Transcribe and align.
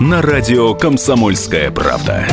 На 0.00 0.22
радио 0.22 0.74
«Комсомольская 0.74 1.70
правда». 1.70 2.26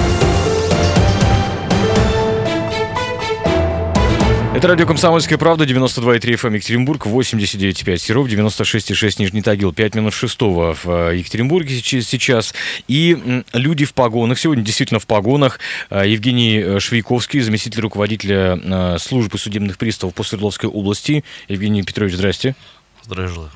Это 4.55 4.69
радио 4.69 4.87
«Комсомольская 4.87 5.37
правда», 5.37 5.65
92,3 5.65 6.21
FM 6.21 6.55
Екатеринбург, 6.55 7.05
89,5 7.05 7.97
Серов, 7.97 8.29
96,6 8.29 9.15
Нижний 9.19 9.41
Тагил, 9.41 9.73
5 9.73 9.95
минут 9.95 10.13
6 10.13 10.41
в 10.41 10.77
э, 10.85 11.17
Екатеринбурге 11.17 11.81
сейчас. 11.81 12.53
И 12.87 13.43
люди 13.51 13.83
в 13.83 13.93
погонах, 13.93 14.39
сегодня 14.39 14.63
действительно 14.63 15.01
в 15.01 15.05
погонах. 15.05 15.59
Э, 15.89 16.07
Евгений 16.07 16.59
э, 16.59 16.79
Швейковский, 16.79 17.41
заместитель 17.41 17.81
руководителя 17.81 18.97
службы 18.97 19.37
судебных 19.37 19.77
приставов 19.77 20.15
по 20.15 20.23
Свердловской 20.23 20.69
области. 20.69 21.25
Евгений 21.49 21.83
Петрович, 21.83 22.13
здрасте. 22.13 22.55
Здравия 23.03 23.27
желаю. 23.27 23.51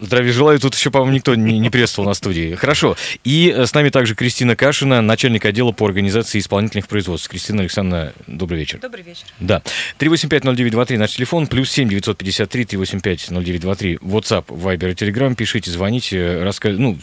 Здравия 0.00 0.32
желаю. 0.32 0.60
Тут 0.60 0.74
еще, 0.74 0.90
по-моему, 0.90 1.14
никто 1.14 1.34
не, 1.34 1.58
не 1.58 1.68
приветствовал 1.68 2.08
на 2.08 2.14
студии. 2.14 2.54
Хорошо. 2.54 2.96
И 3.24 3.52
э, 3.54 3.66
с 3.66 3.74
нами 3.74 3.88
также 3.88 4.14
Кристина 4.14 4.54
Кашина, 4.54 5.02
начальник 5.02 5.44
отдела 5.44 5.72
по 5.72 5.86
организации 5.86 6.38
исполнительных 6.38 6.86
производств. 6.86 7.28
Кристина 7.28 7.62
Александровна, 7.62 8.12
добрый 8.28 8.60
вечер. 8.60 8.78
Добрый 8.80 9.02
вечер. 9.02 9.24
Да. 9.40 9.62
3850923 9.98 10.98
наш 10.98 11.14
телефон, 11.14 11.48
плюс 11.48 11.70
7 11.70 11.88
953 11.88 12.64
385 12.64 13.30
0923 13.30 13.94
WhatsApp, 13.96 14.46
Viber 14.46 14.92
и 14.92 14.94
Telegram. 14.94 15.34
Пишите, 15.34 15.70
звоните, 15.70 16.42
раска... 16.42 16.68
ну, 16.70 16.96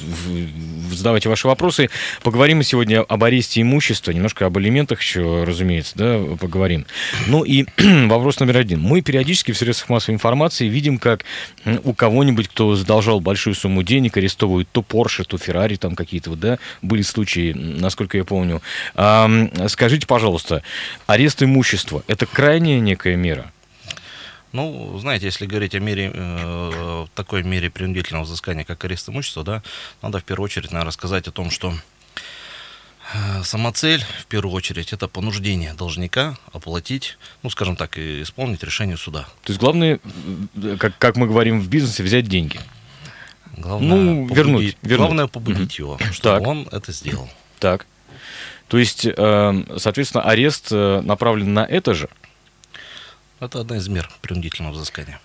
задавайте 0.92 1.28
ваши 1.28 1.48
вопросы. 1.48 1.90
Поговорим 2.24 2.58
мы 2.58 2.64
сегодня 2.64 3.02
об 3.02 3.24
аресте 3.24 3.62
имущества, 3.62 4.12
немножко 4.12 4.46
об 4.46 4.58
элементах 4.58 5.02
еще, 5.02 5.44
разумеется, 5.44 5.98
да, 5.98 6.20
поговорим. 6.40 6.86
Ну 7.28 7.44
и 7.44 7.66
вопрос 8.08 8.40
номер 8.40 8.58
один. 8.58 8.80
Мы 8.80 9.02
периодически 9.02 9.52
в 9.52 9.58
средствах 9.58 9.90
массовой 9.90 10.16
информации 10.16 10.68
видим, 10.68 10.98
как 10.98 11.26
у 11.84 11.94
кого-нибудь, 11.94 12.48
кто 12.48 12.69
задолжал 12.76 13.20
большую 13.20 13.56
сумму 13.56 13.84
денег, 13.84 14.18
арестовывают 14.18 14.70
то 14.72 14.82
Порше, 14.82 15.24
то 15.24 15.38
Феррари, 15.38 15.76
там 15.76 15.96
какие-то 15.96 16.32
вот, 16.32 16.40
да, 16.40 16.60
были 16.82 17.02
случаи, 17.02 17.54
насколько 17.54 18.18
я 18.18 18.24
помню. 18.24 18.62
А, 18.96 19.30
скажите, 19.68 20.08
пожалуйста, 20.08 20.64
арест 21.08 21.44
имущества– 21.44 22.04
это 22.08 22.26
крайняя 22.26 22.80
некая 22.80 23.16
мера? 23.16 23.52
Ну, 24.52 24.98
знаете, 24.98 25.28
если 25.28 25.46
говорить 25.46 25.76
о 25.76 25.80
мере, 25.80 26.12
э, 26.14 27.06
такой 27.14 27.44
мере 27.44 27.70
принудительного 27.70 28.24
взыскания, 28.24 28.64
как 28.64 28.84
арест 28.84 29.08
имущества, 29.08 29.44
да, 29.44 29.64
надо 30.02 30.20
в 30.20 30.24
первую 30.24 30.46
очередь, 30.46 30.72
наверное, 30.72 30.92
сказать 30.92 31.28
о 31.28 31.32
том, 31.32 31.52
что 31.52 31.74
сама 33.44 33.72
цель, 33.72 34.04
в 34.22 34.26
первую 34.28 34.54
очередь, 34.54 34.94
это 34.94 35.08
понуждение 35.08 35.74
должника 35.74 36.38
оплатить, 36.54 37.18
ну, 37.44 37.50
скажем 37.50 37.76
так, 37.76 37.98
и 37.98 38.22
исполнить 38.22 38.64
решение 38.64 38.98
суда. 38.98 39.22
То 39.44 39.52
есть 39.52 39.60
главное, 39.60 40.00
э, 40.56 40.78
как, 40.80 40.98
как 40.98 41.16
мы 41.16 41.28
говорим 41.28 41.60
в 41.62 41.68
бизнесе, 41.70 42.04
взять 42.04 42.28
деньги. 42.28 42.60
Главное, 43.58 43.90
Ну, 43.90 44.28
вернуть, 44.28 44.78
вернуть. 44.82 44.98
Главное 45.08 45.28
побудить 45.28 45.80
его, 45.80 45.98
чтобы 46.12 46.40
Так. 46.40 46.48
он 46.48 46.68
это 46.72 46.92
сделал. 46.92 47.30
Так. 47.60 47.86
То 48.68 48.78
есть, 48.78 49.06
э, 49.06 49.64
соответственно, 49.78 50.24
арест 50.24 50.68
э, 50.72 51.02
направлен 51.02 51.54
на 51.54 51.66
это 51.66 51.94
же? 51.94 52.10
Это 53.40 53.62
одна 53.62 53.78
из 53.78 53.88
мер 53.88 54.10
принудительного 54.22 54.74
взыскания. 54.74 55.20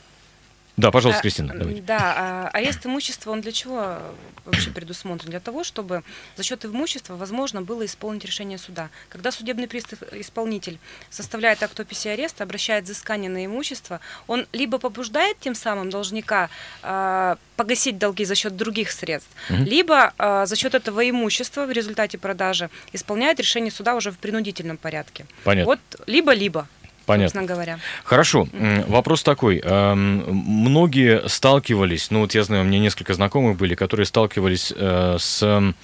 Да, 0.77 0.91
пожалуйста, 0.91 1.21
А, 1.21 1.23
Кристина. 1.23 1.55
давайте. 1.55 1.83
Да, 1.83 2.15
а, 2.17 2.51
арест 2.53 2.85
имущества, 2.85 3.31
он 3.31 3.41
для 3.41 3.53
чего 3.53 3.99
вообще 4.45 4.71
предусмотрен? 4.71 5.31
Для 5.31 5.39
того, 5.41 5.63
чтобы 5.63 6.03
за 6.37 6.43
счет 6.43 6.65
имущества 6.65 7.15
возможно 7.15 7.63
было 7.63 7.87
исполнить 7.87 8.25
решение 8.25 8.59
суда. 8.59 8.91
Когда 9.09 9.31
судебный 9.31 9.69
пристав, 9.69 10.01
исполнитель 10.13 10.79
составляет 11.11 11.63
акт 11.63 11.79
описи 11.79 12.09
ареста, 12.09 12.43
обращает 12.43 12.85
взыскание 12.85 13.31
на 13.31 13.47
имущество, 13.47 14.01
он 14.27 14.47
либо 14.53 14.79
побуждает 14.79 15.39
тем 15.39 15.55
самым 15.55 15.91
должника 15.91 16.51
а, 16.83 17.39
погасить 17.57 17.97
долги 17.99 18.25
за 18.25 18.35
счет 18.35 18.57
других 18.57 18.91
средств, 18.91 19.31
либо 19.49 20.13
а, 20.19 20.45
за 20.47 20.57
счет 20.57 20.75
этого 20.75 21.09
имущества 21.09 21.67
в 21.67 21.71
результате 21.71 22.19
продажи 22.19 22.69
исполняет 22.93 23.39
решение 23.39 23.71
суда 23.71 23.95
уже 23.95 24.11
в 24.11 24.19
принудительном 24.19 24.77
порядке. 24.77 25.27
Понятно. 25.45 25.67
Вот 25.71 25.81
либо-либо, 26.07 26.67
Понятно. 27.07 27.41
собственно 27.41 27.47
говоря. 27.47 27.79
Хорошо. 28.05 28.49
Вопрос 28.89 29.23
такой. 29.23 29.61
Эм, 29.65 30.25
Многие 30.29 31.29
сталкивались, 31.29 32.11
ну 32.11 32.21
вот 32.21 32.35
я 32.35 32.43
знаю, 32.45 32.63
у 32.63 32.67
меня 32.67 32.79
несколько 32.79 33.15
знакомых 33.15 33.57
были, 33.57 33.75
которые 33.75 34.07
сталкивались 34.07 34.73
э, 34.75 35.17
с 35.19 35.75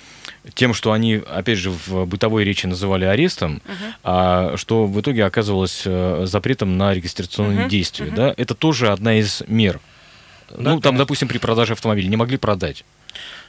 тем, 0.54 0.72
что 0.74 0.92
они, 0.92 1.16
опять 1.30 1.58
же, 1.58 1.70
в 1.70 2.06
бытовой 2.06 2.44
речи 2.44 2.66
называли 2.66 3.04
арестом, 3.04 3.60
а 4.02 4.56
что 4.56 4.86
в 4.86 4.98
итоге 5.00 5.24
оказывалось 5.24 5.82
э, 5.84 6.22
запретом 6.26 6.78
на 6.78 6.94
регистрационные 6.94 7.60
Мгм, 7.60 7.68
действия. 7.68 8.06
мгм. 8.06 8.14
Да? 8.14 8.34
Это 8.36 8.54
тоже 8.54 8.88
одна 8.90 9.18
из 9.18 9.42
мер. 9.48 9.80
ну, 10.50 10.56
там, 10.56 10.80
конечно. 10.80 10.98
допустим, 10.98 11.28
при 11.28 11.38
продаже 11.38 11.74
автомобиля 11.74 12.08
не 12.08 12.16
могли 12.16 12.38
продать. 12.38 12.84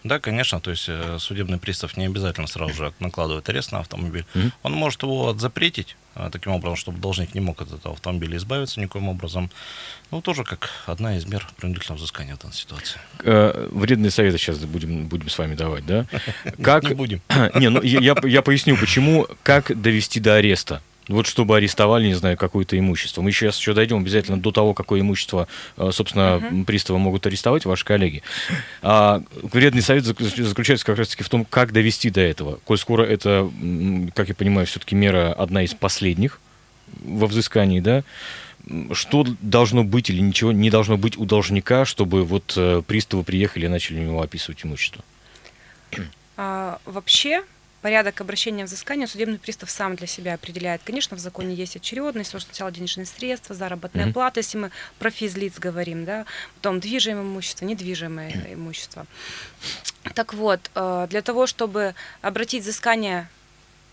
Да, 0.03 0.19
конечно, 0.19 0.59
то 0.59 0.71
есть 0.71 0.85
э, 0.87 1.17
судебный 1.19 1.59
пристав 1.59 1.95
не 1.95 2.05
обязательно 2.05 2.47
сразу 2.47 2.73
же 2.73 2.93
накладывает 2.99 3.47
арест 3.49 3.71
на 3.71 3.79
автомобиль. 3.79 4.25
Мгм. 4.33 4.51
Он 4.63 4.73
может 4.73 5.03
его 5.03 5.29
отзапретить, 5.29 5.95
э, 6.15 6.29
таким 6.31 6.53
образом, 6.53 6.75
чтобы 6.75 6.97
должник 6.99 7.35
не 7.35 7.41
мог 7.41 7.61
от 7.61 7.71
этого 7.71 7.93
автомобиля 7.93 8.37
избавиться 8.37 8.79
никоим 8.79 9.09
образом. 9.09 9.51
Ну, 10.09 10.21
тоже 10.21 10.43
как 10.43 10.69
одна 10.87 11.17
из 11.17 11.25
мер 11.25 11.47
принудительного 11.57 11.97
взыскания 11.99 12.35
в 12.35 12.39
данной 12.39 12.55
ситуации. 12.55 12.99
Э, 13.23 13.69
Вредные 13.71 14.09
советы 14.09 14.39
сейчас 14.39 14.57
будем, 14.59 15.07
будем 15.07 15.29
с 15.29 15.37
вами 15.37 15.53
давать, 15.55 15.85
да? 15.85 16.05
Как... 16.63 16.83
Не 16.83 16.95
будем. 16.95 17.21
Не, 17.55 17.69
ну 17.69 17.81
я, 17.83 17.99
я- 17.99 18.15
я 18.27 18.41
поясню, 18.41 18.77
почему, 18.77 19.27
как 19.43 19.79
довести 19.79 20.19
до 20.19 20.35
ареста. 20.35 20.81
Вот 21.11 21.27
чтобы 21.27 21.57
арестовали, 21.57 22.07
не 22.07 22.13
знаю, 22.13 22.37
какое-то 22.37 22.77
имущество. 22.77 23.21
Мы 23.21 23.31
сейчас 23.31 23.57
еще 23.57 23.73
дойдем 23.73 23.97
обязательно 23.97 24.39
до 24.39 24.51
того, 24.51 24.73
какое 24.73 25.01
имущество, 25.01 25.47
э, 25.77 25.89
собственно, 25.91 26.41
приставы 26.65 26.99
могут 26.99 27.25
арестовать, 27.27 27.65
ваши 27.65 27.85
коллеги. 27.85 28.23
А 28.81 29.21
вредный 29.43 29.81
совет 29.81 30.05
заклю- 30.05 30.43
заключается 30.43 30.85
как 30.85 30.97
раз-таки 30.97 31.23
в 31.23 31.29
том, 31.29 31.45
как 31.45 31.73
довести 31.73 32.09
до 32.09 32.21
этого. 32.21 32.59
Коль 32.65 32.77
скоро 32.77 33.03
это, 33.03 33.49
как 34.15 34.29
я 34.29 34.35
понимаю, 34.35 34.67
все-таки 34.67 34.95
мера 34.95 35.33
одна 35.33 35.63
из 35.63 35.73
последних 35.73 36.39
во 37.03 37.27
взыскании, 37.27 37.79
да? 37.79 38.03
Что 38.93 39.25
должно 39.41 39.83
быть 39.83 40.09
или 40.09 40.21
ничего 40.21 40.51
не 40.51 40.69
должно 40.69 40.97
быть 40.97 41.17
у 41.17 41.25
должника, 41.25 41.83
чтобы 41.83 42.23
вот 42.23 42.53
э, 42.55 42.83
приставы 42.85 43.23
приехали 43.23 43.65
и 43.65 43.69
начали 43.69 43.99
у 43.99 44.03
него 44.03 44.21
описывать 44.21 44.63
имущество? 44.63 45.03
А, 46.37 46.79
вообще, 46.85 47.43
порядок 47.81 48.21
обращения 48.21 48.65
взыскания 48.65 49.07
судебный 49.07 49.39
пристав 49.39 49.69
сам 49.69 49.95
для 49.95 50.07
себя 50.07 50.35
определяет. 50.35 50.81
Конечно, 50.83 51.17
в 51.17 51.19
законе 51.19 51.53
есть 51.55 51.75
очередность, 51.75 52.31
социально-денежные 52.31 53.05
средства, 53.05 53.55
заработная 53.55 54.05
Мгм. 54.05 54.13
плата, 54.13 54.39
если 54.39 54.57
мы 54.57 54.71
про 54.99 55.09
физлиц 55.09 55.57
говорим, 55.59 56.05
да, 56.05 56.25
потом 56.55 56.79
движимое 56.79 57.23
имущество, 57.23 57.65
недвижимое 57.65 58.53
имущество. 58.53 59.05
Так 60.15 60.33
вот, 60.33 60.69
э, 60.75 61.07
для 61.09 61.21
того, 61.21 61.47
чтобы 61.47 61.95
обратить 62.21 62.63
взыскание 62.63 63.27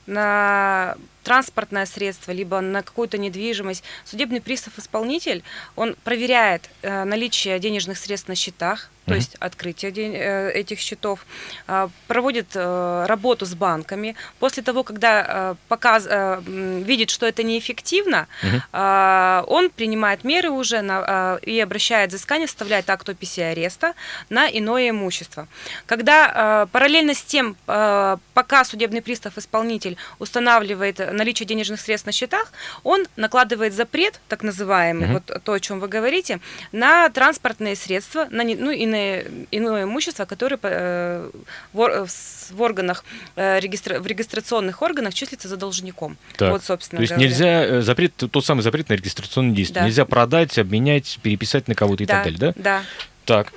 на 0.06 0.96
транспортное 1.28 1.84
средство, 1.84 2.32
либо 2.32 2.58
на 2.62 2.82
какую-то 2.82 3.18
недвижимость, 3.18 3.84
судебный 4.06 4.40
пристав-исполнитель, 4.40 5.42
он 5.76 5.94
проверяет 6.02 6.70
э, 6.80 7.04
наличие 7.04 7.58
денежных 7.58 7.98
средств 7.98 8.28
на 8.28 8.34
счетах, 8.34 8.88
то 9.08 9.14
есть 9.14 9.36
открытие 9.40 9.92
э, 9.92 10.50
этих 10.52 10.78
счетов, 10.80 11.26
а, 11.66 11.88
проводит 12.06 12.48
э, 12.54 13.04
работу 13.08 13.46
с 13.46 13.54
банками. 13.54 14.14
После 14.38 14.62
того, 14.62 14.82
когда 14.84 15.24
э, 15.26 15.54
показ, 15.68 16.06
э, 16.08 16.40
видит, 16.46 17.10
что 17.10 17.26
это 17.26 17.42
неэффективно, 17.42 18.26
а, 18.72 19.44
он 19.46 19.70
принимает 19.70 20.24
меры 20.24 20.50
уже 20.50 20.82
на, 20.82 21.38
и 21.42 21.58
обращает 21.60 22.10
взыскание, 22.10 22.46
вставляет 22.46 22.90
акт 22.90 23.08
описи 23.08 23.40
ареста 23.40 23.94
на 24.30 24.48
иное 24.48 24.90
имущество. 24.90 25.48
Когда 25.86 26.66
параллельно 26.72 27.14
с 27.14 27.22
тем, 27.22 27.56
пока 27.66 28.64
судебный 28.64 29.02
пристав-исполнитель 29.02 29.96
устанавливает 30.18 31.12
наличие 31.18 31.46
денежных 31.46 31.80
средств 31.80 32.06
на 32.06 32.12
счетах, 32.12 32.52
он 32.84 33.04
накладывает 33.16 33.74
запрет, 33.74 34.20
так 34.28 34.42
называемый, 34.42 35.04
Мгм. 35.08 35.14
вот 35.14 35.42
то, 35.44 35.52
о 35.52 35.60
чем 35.60 35.80
вы 35.80 35.88
говорите, 35.88 36.40
на 36.72 37.08
транспортные 37.10 37.76
средства, 37.76 38.26
на, 38.30 38.42
не- 38.44 38.56
ну, 38.56 38.72
иное, 38.72 39.26
иное 39.50 39.84
имущество, 39.84 40.24
которое 40.24 40.58
э, 40.62 41.30
в, 41.72 42.06
в 42.50 42.62
органах, 42.62 43.04
э, 43.36 43.58
регистра- 43.60 44.00
в 44.00 44.06
регистрационных 44.06 44.80
органах 44.82 45.12
числится 45.14 45.48
за 45.48 45.56
должником. 45.56 46.16
Так. 46.36 46.52
Вот, 46.52 46.64
собственно 46.64 46.98
То 46.98 47.02
есть 47.02 47.12
говоря. 47.12 47.28
нельзя 47.28 47.64
э, 47.66 47.80
запрет, 47.82 48.14
тот 48.16 48.44
самый 48.44 48.62
запрет 48.62 48.88
на 48.88 48.94
регистрационные 48.94 49.54
действия. 49.54 49.80
Да. 49.80 49.86
Нельзя 49.86 50.04
продать, 50.04 50.58
обменять, 50.58 51.18
переписать 51.22 51.68
на 51.68 51.74
кого-то 51.74 52.04
и 52.04 52.06
так 52.06 52.24
далее, 52.24 52.38
да? 52.38 52.52
Да. 52.56 52.82
Так. 53.28 53.52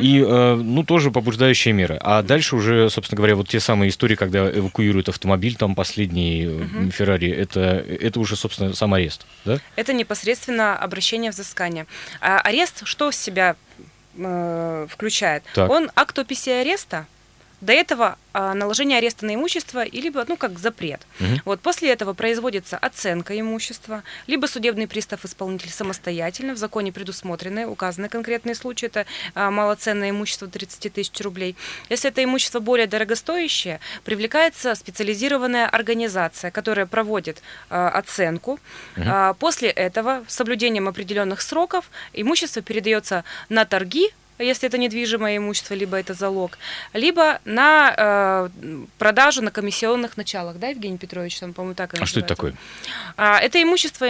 И, 0.00 0.24
э, 0.26 0.54
ну, 0.54 0.84
тоже 0.84 1.10
побуждающие 1.10 1.74
меры. 1.74 1.98
А 2.00 2.22
дальше 2.22 2.56
уже, 2.56 2.88
собственно 2.88 3.18
говоря, 3.18 3.36
вот 3.36 3.46
те 3.46 3.60
самые 3.60 3.90
истории, 3.90 4.14
когда 4.14 4.50
эвакуируют 4.50 5.10
автомобиль, 5.10 5.54
там 5.54 5.74
последний 5.74 6.46
э, 6.46 6.90
Феррари, 6.90 7.30
это, 7.30 7.60
это 7.60 8.18
уже, 8.20 8.36
собственно, 8.36 8.72
сам 8.72 8.94
арест, 8.94 9.26
да? 9.44 9.58
Это 9.76 9.92
непосредственно 9.92 10.78
обращение 10.78 11.30
взыскания. 11.30 11.86
А 12.22 12.38
арест 12.40 12.86
что 12.86 13.10
в 13.10 13.14
себя 13.14 13.56
э, 14.16 14.86
включает? 14.88 15.42
Так. 15.54 15.68
Он 15.68 15.90
акт 15.94 16.18
описи 16.18 16.48
ареста, 16.48 17.06
до 17.62 17.72
этого 17.72 18.18
а, 18.32 18.54
наложение 18.54 18.98
ареста 18.98 19.24
на 19.24 19.34
имущество, 19.34 19.84
и 19.84 20.00
либо, 20.00 20.24
ну, 20.28 20.36
как 20.36 20.58
запрет. 20.58 21.00
Мгм. 21.20 21.42
Вот 21.44 21.60
после 21.60 21.90
этого 21.90 22.12
производится 22.12 22.76
оценка 22.76 23.38
имущества, 23.38 24.02
либо 24.26 24.46
судебный 24.46 24.88
пристав 24.88 25.24
исполнитель 25.24 25.70
самостоятельно, 25.70 26.54
в 26.54 26.56
законе 26.56 26.92
предусмотрены, 26.92 27.66
указаны 27.66 28.08
конкретные 28.08 28.56
случаи, 28.56 28.86
это 28.86 29.06
а, 29.34 29.50
малоценное 29.50 30.10
имущество 30.10 30.48
30 30.48 30.92
тысяч 30.92 31.20
рублей. 31.20 31.56
Если 31.88 32.10
это 32.10 32.22
имущество 32.24 32.58
более 32.58 32.88
дорогостоящее, 32.88 33.78
привлекается 34.04 34.74
специализированная 34.74 35.68
организация, 35.68 36.50
которая 36.50 36.86
проводит 36.86 37.42
а, 37.70 37.88
оценку. 37.90 38.58
А, 38.96 39.34
После 39.34 39.70
этого, 39.70 40.24
с 40.26 40.34
соблюдением 40.34 40.88
определенных 40.88 41.40
сроков, 41.40 41.90
имущество 42.12 42.60
передается 42.60 43.22
на 43.48 43.64
торги, 43.64 44.10
если 44.42 44.68
это 44.68 44.78
недвижимое 44.78 45.36
имущество, 45.36 45.74
либо 45.74 45.96
это 45.96 46.14
залог, 46.14 46.58
либо 46.92 47.40
на 47.44 47.94
э, 47.96 48.48
продажу 48.98 49.42
на 49.42 49.50
комиссионных 49.50 50.16
началах, 50.16 50.58
да, 50.58 50.68
Евгений 50.68 50.98
Петрович, 50.98 51.38
там, 51.38 51.52
по-моему, 51.52 51.74
так 51.74 51.94
А 52.00 52.06
что 52.06 52.20
это 52.20 52.28
такое? 52.28 52.54
А, 53.16 53.38
это 53.38 53.62
имущество, 53.62 54.06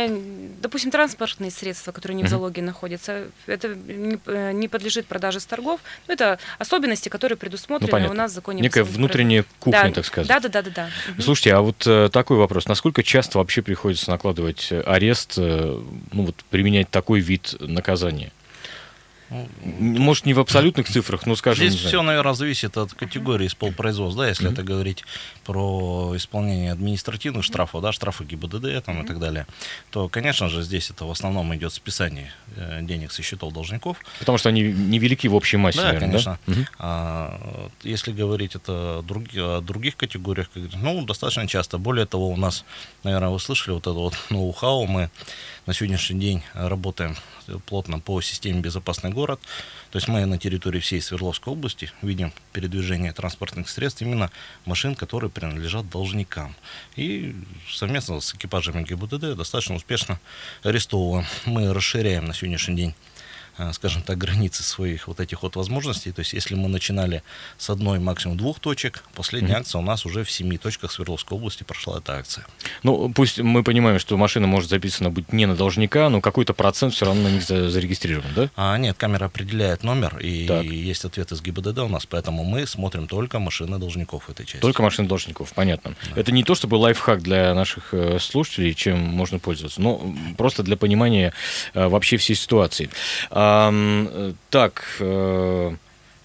допустим, 0.61 0.91
транспортные 0.91 1.51
средства, 1.51 1.93
которые 1.93 2.17
не 2.17 2.25
в 2.25 2.29
залоге 2.29 2.63
находятся. 2.63 3.27
Это 3.47 3.69
не, 3.69 4.19
э, 4.27 4.53
не 4.53 4.69
подлежит 4.69 5.07
продаже 5.07 5.41
с 5.41 5.47
торгов. 5.47 5.81
Ну, 6.09 6.15
это 6.15 6.39
особенности, 6.59 7.09
которые 7.09 7.37
предусмотрены 7.37 7.87
Ну, 7.87 7.93
понятно. 7.93 8.15
у 8.15 8.17
нас 8.17 8.33
в 8.33 8.35
законе. 8.35 8.63
Некая 8.63 8.85
внутренняя 8.85 9.45
кухня, 9.59 9.85
да, 9.85 9.91
так 9.91 10.05
сказать. 10.05 10.29
Да, 10.29 10.41
да, 10.41 10.49
да, 10.49 10.63
да, 10.63 10.71
да. 10.71 10.89
Слушайте, 11.23 11.55
а 11.55 11.61
вот 11.61 11.87
э, 11.87 12.09
такой 12.13 12.37
вопрос. 12.37 12.67
Насколько 12.67 13.03
часто 13.03 13.39
вообще 13.39 13.63
приходится 13.63 14.11
накладывать 14.11 14.69
э, 14.71 14.81
арест, 14.81 15.35
э, 15.37 15.81
ну 16.13 16.25
вот 16.25 16.37
применять 16.51 16.91
такой 16.91 17.21
вид 17.21 17.55
наказания? 17.61 18.33
Может, 19.79 20.27
не 20.27 20.35
в 20.35 20.41
абсолютных 20.41 20.89
цифрах, 20.89 21.27
но, 21.27 21.35
скажем, 21.37 21.67
Здесь 21.69 21.81
все, 21.81 22.03
наверное, 22.03 22.35
зависит 22.35 22.77
от 22.77 22.93
категории 22.93 23.47
исполпроизводства, 23.47 24.25
да, 24.25 24.29
если 24.29 24.45
Мгм. 24.45 24.53
это 24.55 24.63
говорить 24.63 25.05
про 25.45 26.13
исполнение 26.17 26.73
административных 26.73 27.45
штрафов, 27.45 27.83
да, 27.83 27.93
штрафы 27.93 28.25
ГИБДД 28.25 28.85
там, 28.85 29.03
и 29.03 29.07
так 29.07 29.19
далее, 29.19 29.47
то, 29.91 30.09
конечно 30.09 30.49
же, 30.49 30.63
здесь 30.63 30.91
это 30.91 31.05
в 31.05 31.11
основном 31.11 31.55
идет 31.55 31.73
списание 31.73 32.33
э, 32.57 32.81
денег 32.83 33.13
со 33.13 33.23
счетов 33.23 33.53
должников. 33.53 33.97
Потому 34.19 34.39
что 34.39 34.49
они 34.51 34.63
невелики 34.63 35.27
в 35.29 35.35
общей 35.35 35.57
массе, 35.57 35.79
Да, 35.79 35.85
наверное, 35.85 36.09
конечно. 36.09 36.39
да? 36.47 36.53
Мгм. 36.53 36.67
А, 36.79 37.69
если 37.83 38.13
говорить 38.13 38.55
это 38.55 38.73
о, 38.99 39.03
други- 39.03 39.39
о 39.39 39.61
других 39.61 39.97
категориях, 39.97 40.49
ну, 40.75 41.05
достаточно 41.05 41.47
часто. 41.47 41.79
Более 41.79 42.07
того, 42.07 42.29
у 42.29 42.37
нас, 42.37 42.65
наверное, 43.05 43.31
вы 43.31 43.41
слышали 43.41 43.75
вот 43.75 43.83
это 43.83 43.93
вот 43.93 44.15
ноу-хау, 44.31 44.87
мы 44.87 45.11
на 45.67 45.75
сегодняшний 45.75 46.19
день 46.19 46.43
работаем 46.55 47.17
плотно 47.67 48.01
по 48.01 48.21
системе 48.21 48.61
«Безопасный 48.61 49.11
город». 49.11 49.41
То 49.91 49.99
есть 49.99 50.09
мы 50.09 50.25
на 50.27 50.39
территории 50.39 50.81
всей 50.81 51.01
Свердловской 51.01 51.53
области 51.53 51.93
видим 52.03 52.33
передвижение 52.53 53.13
транспортных 53.13 53.69
средств 53.69 54.03
именно 54.03 54.31
машин, 54.65 54.95
которые 54.95 55.31
принадлежат 55.31 55.89
должникам. 55.89 56.55
И 56.97 57.37
совместно 57.71 58.21
с 58.21 58.35
экипажами 58.35 58.83
ГИБДД 58.83 59.37
достаточно 59.37 59.77
успешно 59.77 60.19
арестовываем. 60.63 61.27
Мы 61.47 61.73
расширяем 61.73 62.25
на 62.25 62.35
сегодняшний 62.35 62.77
день 62.77 62.95
скажем 63.73 64.03
так, 64.03 64.19
границы 64.19 64.63
своих 64.63 65.09
вот 65.09 65.21
этих 65.21 65.43
вот 65.43 65.57
возможностей. 65.57 66.13
То 66.13 66.21
есть, 66.21 66.33
если 66.33 66.55
мы 66.55 66.69
начинали 66.69 67.23
с 67.59 67.71
одной, 67.71 67.99
максимум 67.99 68.37
двух 68.37 68.61
точек, 68.61 69.05
последняя 69.15 69.57
акция 69.57 69.81
у 69.81 69.83
нас 69.83 70.07
уже 70.07 70.25
в 70.25 70.31
семи 70.31 70.59
точках 70.59 70.93
Свердловской 70.93 71.37
области 71.37 71.63
прошла 71.63 71.99
эта 71.99 72.17
акция. 72.17 72.47
Ну, 72.83 73.13
пусть 73.15 73.39
мы 73.39 73.63
понимаем, 73.63 73.99
что 73.99 74.17
машина 74.17 74.47
может 74.47 74.71
записана 74.71 75.11
быть 75.11 75.33
не 75.33 75.47
на 75.47 75.55
должника, 75.57 76.09
но 76.09 76.21
какой-то 76.21 76.55
процент 76.55 76.95
все 76.95 77.07
равно 77.07 77.23
на 77.23 77.29
них 77.33 77.43
за- 77.43 77.69
зарегистрирован, 77.71 78.31
да? 78.35 78.51
А 78.57 78.77
нет, 78.79 78.97
камера 78.97 79.27
определяет 79.27 79.83
номер, 79.85 80.19
и 80.19 80.47
Так. 80.47 80.65
есть 80.65 81.05
ответ 81.05 81.33
из 81.33 81.41
ГИБДД 81.43 81.79
у 81.79 81.89
нас, 81.89 82.07
поэтому 82.07 82.45
мы 82.45 82.67
смотрим 82.67 83.07
только 83.07 83.39
машины 83.39 83.79
должников 83.79 84.25
в 84.25 84.31
этой 84.31 84.47
части. 84.47 84.61
Только 84.61 84.83
машины 84.83 85.09
должников, 85.09 85.53
понятно. 85.53 85.95
Это 86.15 86.33
не 86.33 86.45
то 86.45 86.55
чтобы 86.55 86.77
лайфхак 86.77 87.23
для 87.23 87.55
наших 87.55 87.93
э, 87.93 88.19
слушателей, 88.19 88.75
чем 88.75 88.99
можно 88.99 89.39
пользоваться, 89.39 89.81
но 89.81 90.15
просто 90.37 90.63
для 90.63 90.77
понимания 90.77 91.33
э, 91.75 91.87
вообще 91.89 92.17
всей 92.17 92.35
ситуации. 92.35 92.91
Э, 93.43 94.33
так, 94.51 94.85
э, 95.01 95.77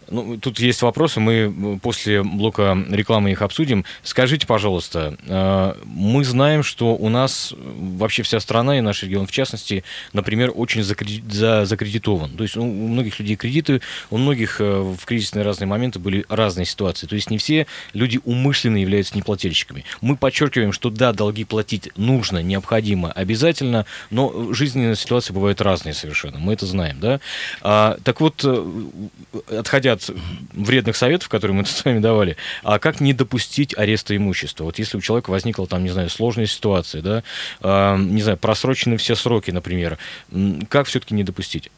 ну, 0.09 0.37
тут 0.37 0.59
есть 0.59 0.81
вопросы, 0.81 1.19
мы 1.19 1.79
после 1.81 2.23
блока 2.23 2.77
рекламы 2.89 3.31
их 3.31 3.41
обсудим. 3.41 3.85
Скажите, 4.03 4.47
пожалуйста, 4.47 5.17
э, 5.27 5.73
мы 5.85 6.23
знаем, 6.23 6.63
что 6.63 6.95
у 6.95 7.09
нас 7.09 7.53
вообще 7.57 8.23
вся 8.23 8.39
страна 8.39 8.77
и 8.77 8.81
наш 8.81 9.03
регион, 9.03 9.27
в 9.27 9.31
частности, 9.31 9.83
например, 10.13 10.51
очень 10.55 10.83
закреди- 10.83 11.23
за- 11.29 11.65
закредитован. 11.65 12.31
То 12.37 12.43
есть 12.43 12.55
у 12.55 12.67
у 12.67 12.89
многих 12.89 13.19
людей 13.19 13.35
кредиты, 13.35 13.81
у 14.09 14.17
многих 14.17 14.61
э, 14.61 14.79
в 14.79 15.05
кризисные 15.05 15.43
разные 15.43 15.67
моменты 15.67 15.99
были 15.99 16.25
разные 16.29 16.65
ситуации. 16.65 17.07
То 17.07 17.15
есть 17.15 17.29
не 17.29 17.37
все 17.37 17.65
люди 17.93 18.19
умышленно 18.23 18.77
являются 18.77 19.17
неплательщиками. 19.17 19.83
Мы 20.01 20.15
подчеркиваем, 20.15 20.71
что 20.71 20.89
да, 20.89 21.13
долги 21.13 21.43
платить 21.43 21.89
нужно, 21.97 22.41
необходимо, 22.43 23.11
обязательно, 23.11 23.85
но 24.09 24.53
жизненные 24.53 24.95
ситуации 24.95 25.33
бывают 25.33 25.61
разные 25.61 25.93
совершенно. 25.93 26.39
Мы 26.39 26.53
это 26.53 26.65
знаем, 26.65 26.99
да? 26.99 27.19
А, 27.61 27.97
так 28.03 28.21
вот, 28.21 28.43
э, 28.43 28.65
отходя 29.57 29.96
от 29.97 30.09
вредных 30.53 30.95
советов, 30.95 31.29
которые 31.29 31.55
мы 31.57 31.63
тут 31.63 31.73
с 31.73 31.85
вами 31.85 31.99
давали, 31.99 32.37
а 32.63 32.79
как 32.79 32.99
не 33.01 33.13
допустить 33.13 33.77
ареста 33.77 34.15
имущества? 34.15 34.63
Вот 34.63 34.79
если 34.79 34.97
у 34.97 35.01
человека 35.01 35.29
возникла 35.31 35.67
там, 35.67 35.83
не 35.83 35.89
знаю, 35.89 36.09
сложная 36.09 36.47
ситуация, 36.47 37.01
да, 37.01 37.23
а, 37.61 37.97
не 37.97 38.21
знаю, 38.21 38.37
просрочены 38.37 38.97
все 38.97 39.15
сроки, 39.15 39.51
например, 39.51 39.97
как 40.69 40.87
все-таки 40.87 41.13
не 41.15 41.23
допустить? 41.23 41.69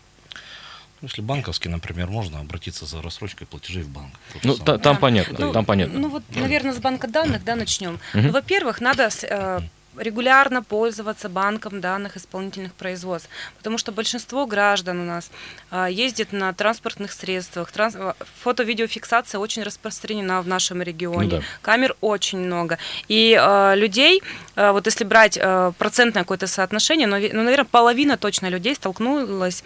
Ну, 1.02 1.08
Если 1.08 1.22
банковский, 1.22 1.70
например, 1.70 2.08
можно 2.08 2.40
обратиться 2.42 2.86
за 2.86 3.02
рассрочкой 3.02 3.48
платежей 3.48 3.84
в 3.84 3.90
банк. 3.90 4.12
Ну, 4.44 4.56
та- 4.58 4.78
там 4.78 4.96
Да. 4.96 5.00
понятно, 5.00 5.38
Ну, 5.40 5.54
там 5.54 5.64
понятно. 5.66 5.98
Ну 5.98 6.10
вот, 6.10 6.24
наверное, 6.36 6.74
с 6.74 6.78
банка 6.80 7.08
данных, 7.08 7.44
да, 7.46 7.56
начнем. 7.56 8.00
Мгм. 8.14 8.28
Ну, 8.28 8.32
во-первых, 8.34 8.82
надо 8.82 9.08
э, 9.24 9.60
регулярно 10.00 10.64
пользоваться 10.64 11.30
банком 11.30 11.82
данных 11.82 12.18
исполнительных 12.18 12.74
производств, 12.74 13.30
потому 13.58 13.78
что 13.78 13.92
большинство 13.92 14.46
граждан 14.46 15.00
у 15.02 15.06
нас 15.06 15.30
а, 15.72 15.88
ездит 15.90 16.32
на 16.34 16.54
транспортных 16.54 17.12
средствах. 17.12 17.72
Транс- 17.72 17.96
а, 17.98 18.16
Фото-видеофиксация 18.44 19.40
очень 19.40 19.64
распространена 19.64 20.42
в 20.42 20.48
нашем 20.48 20.82
регионе. 20.82 21.30
Ну 21.36 21.38
да. 21.40 21.44
Камер 21.62 21.96
очень 22.02 22.40
много. 22.40 22.78
И 23.08 23.38
э, 23.40 23.76
людей, 23.76 24.22
э, 24.56 24.72
вот 24.72 24.86
если 24.86 25.04
брать 25.04 25.38
э, 25.42 25.72
процентное 25.78 26.24
какое-то 26.24 26.48
соотношение, 26.48 27.08
ви- 27.20 27.32
ну, 27.34 27.44
наверное, 27.44 27.66
половина 27.66 28.18
точно 28.18 28.48
людей 28.48 28.76
столкнулась 28.76 29.64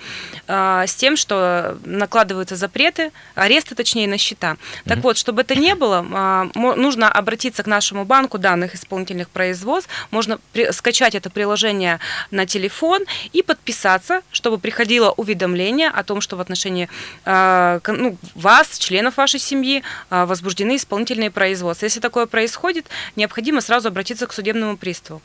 э, 0.47 0.83
с 0.87 0.95
тем, 0.95 1.15
что 1.17 1.77
накладываются 1.85 2.55
запреты, 2.55 3.11
аресты, 3.35 3.75
точнее, 3.75 4.07
на 4.07 4.17
счета. 4.17 4.57
Так 4.85 4.99
вот, 4.99 5.17
чтобы 5.17 5.41
это 5.41 5.55
не 5.55 5.75
было, 5.75 6.01
мо- 6.01 6.75
нужно 6.75 7.11
обратиться 7.11 7.63
к 7.63 7.67
нашему 7.67 8.05
банку 8.05 8.37
данных 8.37 8.75
исполнительных 8.75 9.29
производств, 9.29 9.89
можно 10.27 10.71
скачать 10.71 11.15
это 11.15 11.29
приложение 11.29 11.99
на 12.31 12.45
телефон 12.45 13.03
и 13.33 13.43
подписаться, 13.43 14.21
чтобы 14.31 14.57
приходило 14.57 15.11
уведомление 15.11 15.89
о 15.89 16.03
том, 16.03 16.21
что 16.21 16.37
в 16.37 16.41
отношении 16.41 16.87
э, 17.25 17.79
ну, 17.87 18.17
вас, 18.35 18.77
членов 18.77 19.17
вашей 19.17 19.39
семьи, 19.39 19.83
э, 20.09 20.25
возбуждены 20.25 20.75
исполнительные 20.77 21.29
производства. 21.31 21.85
Если 21.85 21.99
такое 21.99 22.25
происходит, 22.25 22.85
необходимо 23.15 23.61
сразу 23.61 23.89
обратиться 23.89 24.27
к 24.27 24.33
судебному 24.33 24.77
приставу. 24.77 25.21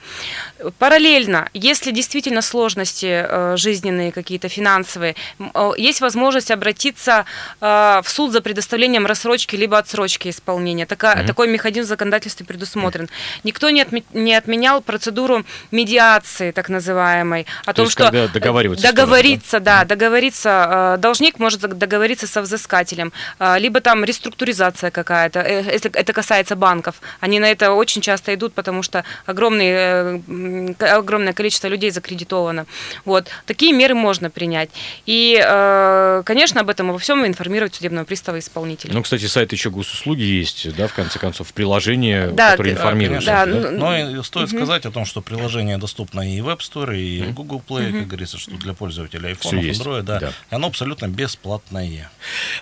Параллельно, 0.79 1.49
если 1.55 1.91
действительно 1.93 2.43
сложности 2.43 3.25
э, 3.29 3.57
жизненные 3.57 4.11
какие-то 4.13 4.49
финансовые, 4.49 5.15
э, 5.39 5.71
есть 5.77 6.01
возможность 6.01 6.51
обратиться 6.51 7.25
э, 7.61 8.01
в 8.03 8.09
суд 8.09 8.33
за 8.33 8.41
предоставлением 8.41 9.07
рассрочки 9.07 9.57
либо 9.57 9.79
отсрочки 9.79 10.29
исполнения. 10.29 10.87
Така- 10.87 11.17
Мгм. 11.17 11.27
Такой 11.27 11.49
механизм 11.49 11.87
в 11.87 11.89
законодательстве 11.89 12.45
предусмотрен. 12.47 13.09
Никто 13.45 13.71
не, 13.71 13.83
отме- 13.83 14.05
не 14.13 14.35
отменял 14.35 14.81
процедуру 14.89 15.45
медиации, 15.71 16.51
так 16.51 16.71
называемой, 16.71 17.47
о 17.67 17.73
том, 17.75 17.85
есть, 17.85 17.93
что 17.93 18.05
когда 18.05 18.27
договариваются 18.29 18.87
стороны, 18.87 18.97
да? 18.97 19.07
договориться, 19.07 19.61
да, 19.61 19.85
договориться, 19.85 20.95
э, 20.97 20.99
должник 20.99 21.39
может 21.39 21.61
договориться 21.61 22.27
со 22.27 22.41
взыскателем, 22.41 23.13
э, 23.39 23.59
либо 23.59 23.81
там 23.81 24.03
реструктуризация 24.05 24.91
какая-то, 24.91 25.41
э, 25.41 25.79
это, 25.93 26.13
касается 26.13 26.57
банков, 26.57 26.95
они 27.21 27.39
на 27.39 27.51
это 27.51 27.73
очень 27.73 28.01
часто 28.01 28.33
идут, 28.35 28.55
потому 28.55 28.83
что 28.83 29.05
огромный, 29.27 29.69
э, 29.69 30.75
огромное 30.81 31.35
количество 31.35 31.69
людей 31.69 31.91
закредитовано. 31.91 32.65
Вот. 33.05 33.29
Такие 33.45 33.73
меры 33.73 33.95
можно 33.95 34.31
принять. 34.31 34.71
И, 35.05 35.39
э, 35.39 36.23
конечно, 36.25 36.63
об 36.63 36.71
этом 36.71 36.91
обо 36.91 36.99
всем 36.99 37.27
информировать 37.27 37.75
судебного 37.75 38.07
пристава 38.07 38.39
исполнителя. 38.39 38.95
Ну, 38.95 39.03
кстати, 39.03 39.27
сайт 39.27 39.53
еще 39.53 39.69
госуслуги 39.69 40.23
есть, 40.23 40.75
да, 40.77 40.87
в 40.87 40.95
конце 40.95 41.19
концов, 41.19 41.53
приложение, 41.53 42.29
Да, 42.29 42.53
которое 42.53 42.73
информирует. 42.73 43.25
Да, 43.27 43.45
да? 43.45 43.53
ну, 43.53 43.71
Но 43.71 43.99
и 43.99 44.23
стоит 44.23 44.49
сказать, 44.49 44.68
сказать 44.69 44.85
о 44.85 44.91
том, 44.91 45.07
что 45.07 45.23
приложение 45.23 45.79
доступно 45.79 46.21
и 46.21 46.43
в 46.43 46.49
App 46.49 46.59
Store, 46.59 46.95
и 46.95 47.23
в 47.23 47.33
Google 47.33 47.63
Play, 47.67 47.91
как 47.91 48.07
говорится, 48.07 48.37
что 48.37 48.51
для 48.51 48.75
пользователей 48.75 49.35
Всё 49.41 49.57
iPhone, 49.57 49.71
Android, 49.71 50.03
да. 50.03 50.21
да. 50.21 50.33
И 50.51 50.55
оно 50.55 50.67
абсолютно 50.67 51.09
бесплатное. 51.09 52.11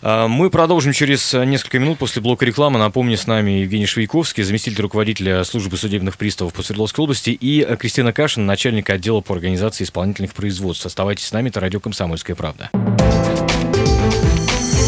А, 0.02 0.28
Мы 0.28 0.48
продолжим 0.48 0.92
через 0.92 1.32
несколько 1.32 1.80
минут 1.80 1.98
после 1.98 2.22
блока 2.22 2.44
рекламы. 2.44 2.78
Напомню, 2.78 3.16
с 3.16 3.26
нами 3.26 3.62
Евгений 3.62 3.86
Швейковский, 3.86 4.44
заместитель 4.44 4.82
руководителя 4.82 5.42
службы 5.42 5.76
судебных 5.76 6.16
приставов 6.16 6.54
по 6.54 6.62
Свердловской 6.62 7.02
области, 7.02 7.30
и 7.30 7.64
Кристина 7.76 8.12
Кашин, 8.12 8.46
начальник 8.46 8.88
отдела 8.88 9.20
по 9.20 9.34
организации 9.34 9.82
исполнительных 9.82 10.32
производств. 10.32 10.86
Оставайтесь 10.86 11.26
с 11.26 11.32
нами, 11.32 11.48
это 11.48 11.58
радио 11.58 11.80
«Комсомольская 11.80 12.36
правда». 12.36 12.70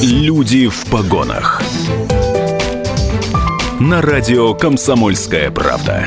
Люди 0.03 0.69
в 0.69 0.87
погонах. 0.87 1.65
На 3.81 4.03
радио 4.03 4.55
«Комсомольская 4.55 5.51
правда». 5.51 6.07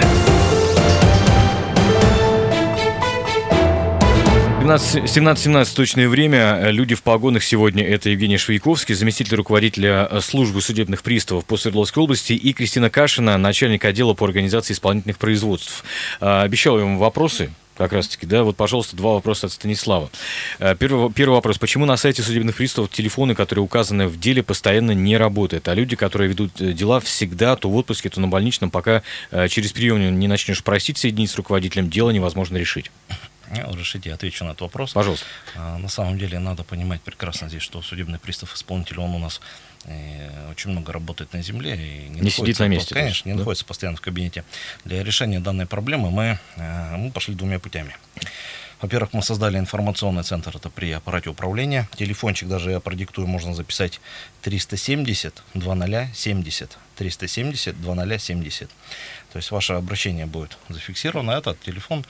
17.17 4.62 5.76
точное 5.76 6.08
время. 6.08 6.70
Люди 6.70 6.94
в 6.94 7.02
погонах 7.02 7.44
сегодня 7.44 7.84
это 7.84 8.10
Евгений 8.12 8.38
Швейковский, 8.38 8.94
заместитель 8.94 9.36
руководителя 9.36 10.08
э, 10.10 10.22
службы 10.22 10.62
судебных 10.62 11.02
приставов 11.02 11.46
по 11.46 11.58
Свердловской 11.58 12.04
области, 12.04 12.34
и 12.34 12.54
Кристина 12.54 12.92
Кашина, 12.92 13.40
начальник 13.40 13.84
отдела 13.86 14.14
по 14.14 14.24
организации 14.24 14.74
исполнительных 14.74 15.18
производств. 15.18 15.84
А, 16.20 16.44
Обещал 16.44 16.78
вам 16.78 17.00
вопросы. 17.00 17.50
Как 17.76 17.92
раз 17.92 18.08
таки, 18.08 18.28
да, 18.28 18.44
вот, 18.44 18.56
пожалуйста, 18.56 18.96
два 18.96 19.14
вопроса 19.14 19.48
от 19.48 19.54
Станислава. 19.54 20.12
Э, 20.60 20.76
Первый, 20.76 21.12
первый 21.12 21.34
вопрос. 21.34 21.58
Почему 21.58 21.88
на 21.88 21.98
сайте 21.98 22.22
судебных 22.22 22.56
приставов 22.56 22.92
телефоны, 22.92 23.34
которые 23.34 23.66
указаны 23.66 24.08
в 24.08 24.20
деле, 24.20 24.44
постоянно 24.44 24.92
не 24.92 25.18
работают? 25.18 25.68
А 25.70 25.74
люди, 25.74 25.96
которые 25.96 26.30
ведут 26.30 26.62
э, 26.62 26.74
дела, 26.74 27.00
всегда 27.00 27.56
то 27.56 27.68
в 27.68 27.76
отпуске, 27.76 28.10
то 28.10 28.22
на 28.22 28.28
больничном, 28.28 28.70
пока 28.70 29.02
э, 29.32 29.48
через 29.48 29.72
прием 29.72 30.20
не 30.20 30.28
начнешь 30.28 30.64
просить 30.64 31.00
соединить 31.00 31.32
с 31.32 31.36
руководителем, 31.36 31.90
дело 31.90 32.12
невозможно 32.12 32.58
решить. 32.58 32.92
Разрешите, 33.56 34.10
я 34.10 34.16
отвечу 34.16 34.44
на 34.46 34.50
этот 34.50 34.62
вопрос. 34.62 34.94
Пожалуйста. 34.94 35.26
А, 35.56 35.78
На 35.78 35.90
самом 35.90 36.18
деле 36.18 36.40
надо 36.40 36.64
понимать 36.64 37.02
прекрасно 37.02 37.50
здесь, 37.50 37.62
что 37.62 37.82
судебный 37.82 38.20
пристав 38.20 38.54
исполнитель, 38.56 39.00
он 39.00 39.14
у 39.16 39.20
нас 39.20 39.42
э, 39.86 40.52
очень 40.52 40.72
много 40.72 40.94
работает 40.94 41.34
на 41.34 41.42
земле. 41.42 41.76
И 41.76 42.08
Не 42.10 42.16
сидит 42.30 42.38
находится- 42.38 42.64
на 42.64 42.68
месте, 42.68 42.94
Конечно, 42.96 43.28
не 43.30 43.34
да? 43.34 43.40
находится 43.40 43.66
постоянно 43.66 43.98
в 43.98 44.02
кабинете. 44.02 44.44
Для 44.86 45.04
решения 45.04 45.40
данной 45.40 45.66
проблемы 45.66 46.12
мы, 46.12 46.40
э, 46.58 46.96
мы 46.98 47.12
пошли 47.12 47.34
двумя 47.36 47.60
путями. 47.60 47.96
Во-первых, 48.82 49.14
мы 49.14 49.22
создали 49.22 49.60
информационный 49.60 50.24
центр, 50.24 50.56
это 50.56 50.70
при 50.72 50.92
аппарате 50.92 51.30
управления. 51.30 51.88
Телефончик 51.96 52.48
даже 52.50 52.72
я 52.72 52.80
продиктую, 52.80 53.28
можно 53.28 53.54
записать 53.54 54.02
370 54.42 55.44
2070. 55.54 56.78
370 56.96 57.80
2070. 57.82 58.70
То 59.34 59.38
есть 59.38 59.52
ваше 59.52 59.74
обращение 59.74 60.26
будет 60.26 60.58
зафиксировано. 60.70 61.32
Этот 61.32 61.60
телефон 61.62 62.06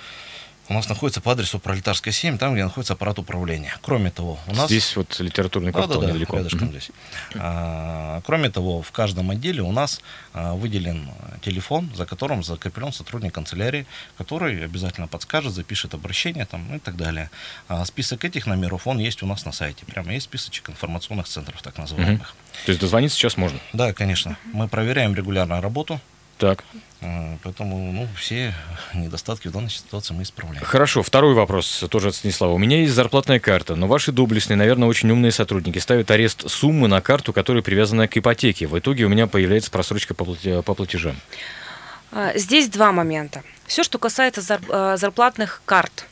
у 0.69 0.73
нас 0.73 0.87
находится 0.87 1.21
по 1.21 1.31
адресу 1.31 1.59
Пролетарская 1.59 2.13
7, 2.13 2.37
там, 2.37 2.53
где 2.53 2.63
находится 2.63 2.93
аппарат 2.93 3.19
управления. 3.19 3.77
Кроме 3.81 4.11
того, 4.11 4.39
у 4.47 4.55
нас... 4.55 4.67
Здесь 4.67 4.95
вот 4.95 5.19
литературный 5.19 5.71
квартал 5.71 5.99
да, 5.99 6.07
да, 6.07 6.13
недалеко. 6.13 6.37
рядышком 6.37 6.69
здесь. 6.69 6.91
А, 7.35 8.21
кроме 8.25 8.49
того, 8.49 8.81
в 8.81 8.91
каждом 8.91 9.31
отделе 9.31 9.61
у 9.61 9.71
нас 9.71 10.01
а, 10.33 10.53
выделен 10.53 11.09
телефон, 11.41 11.91
за 11.95 12.05
которым 12.05 12.43
закреплен 12.43 12.93
сотрудник 12.93 13.33
канцелярии, 13.33 13.85
который 14.17 14.63
обязательно 14.63 15.07
подскажет, 15.07 15.53
запишет 15.53 15.93
обращение 15.93 16.45
там, 16.45 16.65
ну 16.69 16.75
и 16.77 16.79
так 16.79 16.95
далее. 16.95 17.29
А, 17.67 17.83
список 17.85 18.23
этих 18.23 18.45
номеров, 18.45 18.87
он 18.87 18.99
есть 18.99 19.23
у 19.23 19.25
нас 19.25 19.45
на 19.45 19.51
сайте. 19.51 19.85
Прямо 19.85 20.13
есть 20.13 20.25
списочек 20.25 20.69
информационных 20.69 21.27
центров, 21.27 21.61
так 21.61 21.77
называемых. 21.77 22.35
То 22.65 22.71
есть 22.71 22.79
дозвониться 22.79 23.17
сейчас 23.17 23.35
можно. 23.37 23.59
Да, 23.73 23.93
конечно. 23.93 24.37
Мы 24.53 24.67
проверяем 24.67 25.15
регулярно 25.15 25.59
работу, 25.59 25.99
Так. 26.41 26.63
а, 27.03 27.37
поэтому 27.43 27.91
ну, 27.93 28.07
все 28.17 28.55
недостатки 28.95 29.47
в 29.47 29.51
данной 29.51 29.69
ситуации 29.69 30.15
мы 30.15 30.23
исправляем. 30.23 30.65
Хорошо, 30.65 31.03
второй 31.03 31.35
вопрос 31.35 31.83
тоже 31.91 32.07
от 32.07 32.15
Станислава. 32.15 32.51
У 32.53 32.57
меня 32.57 32.79
есть 32.81 32.93
зарплатная 32.93 33.39
карта, 33.39 33.75
но 33.75 33.85
ваши 33.85 34.11
доблестные, 34.11 34.57
наверное, 34.57 34.87
очень 34.89 35.11
умные 35.11 35.31
сотрудники 35.31 35.77
ставят 35.77 36.09
арест 36.09 36.49
суммы 36.49 36.87
на 36.87 36.99
карту, 36.99 37.31
которая 37.31 37.61
привязана 37.61 38.07
к 38.07 38.17
ипотеке. 38.17 38.65
В 38.65 38.77
итоге 38.79 39.05
у 39.05 39.09
меня 39.09 39.27
появляется 39.27 39.69
просрочка 39.69 40.15
по 40.15 40.23
плате- 40.25 40.63
по 40.63 40.73
платежам. 40.73 41.15
А, 42.11 42.35
Здесь 42.35 42.69
два 42.69 42.91
момента. 42.91 43.43
Все, 43.67 43.83
что 43.83 43.99
касается 43.99 44.41
э, 44.67 44.97
зарплатных 44.97 45.61
карт. 45.65 46.07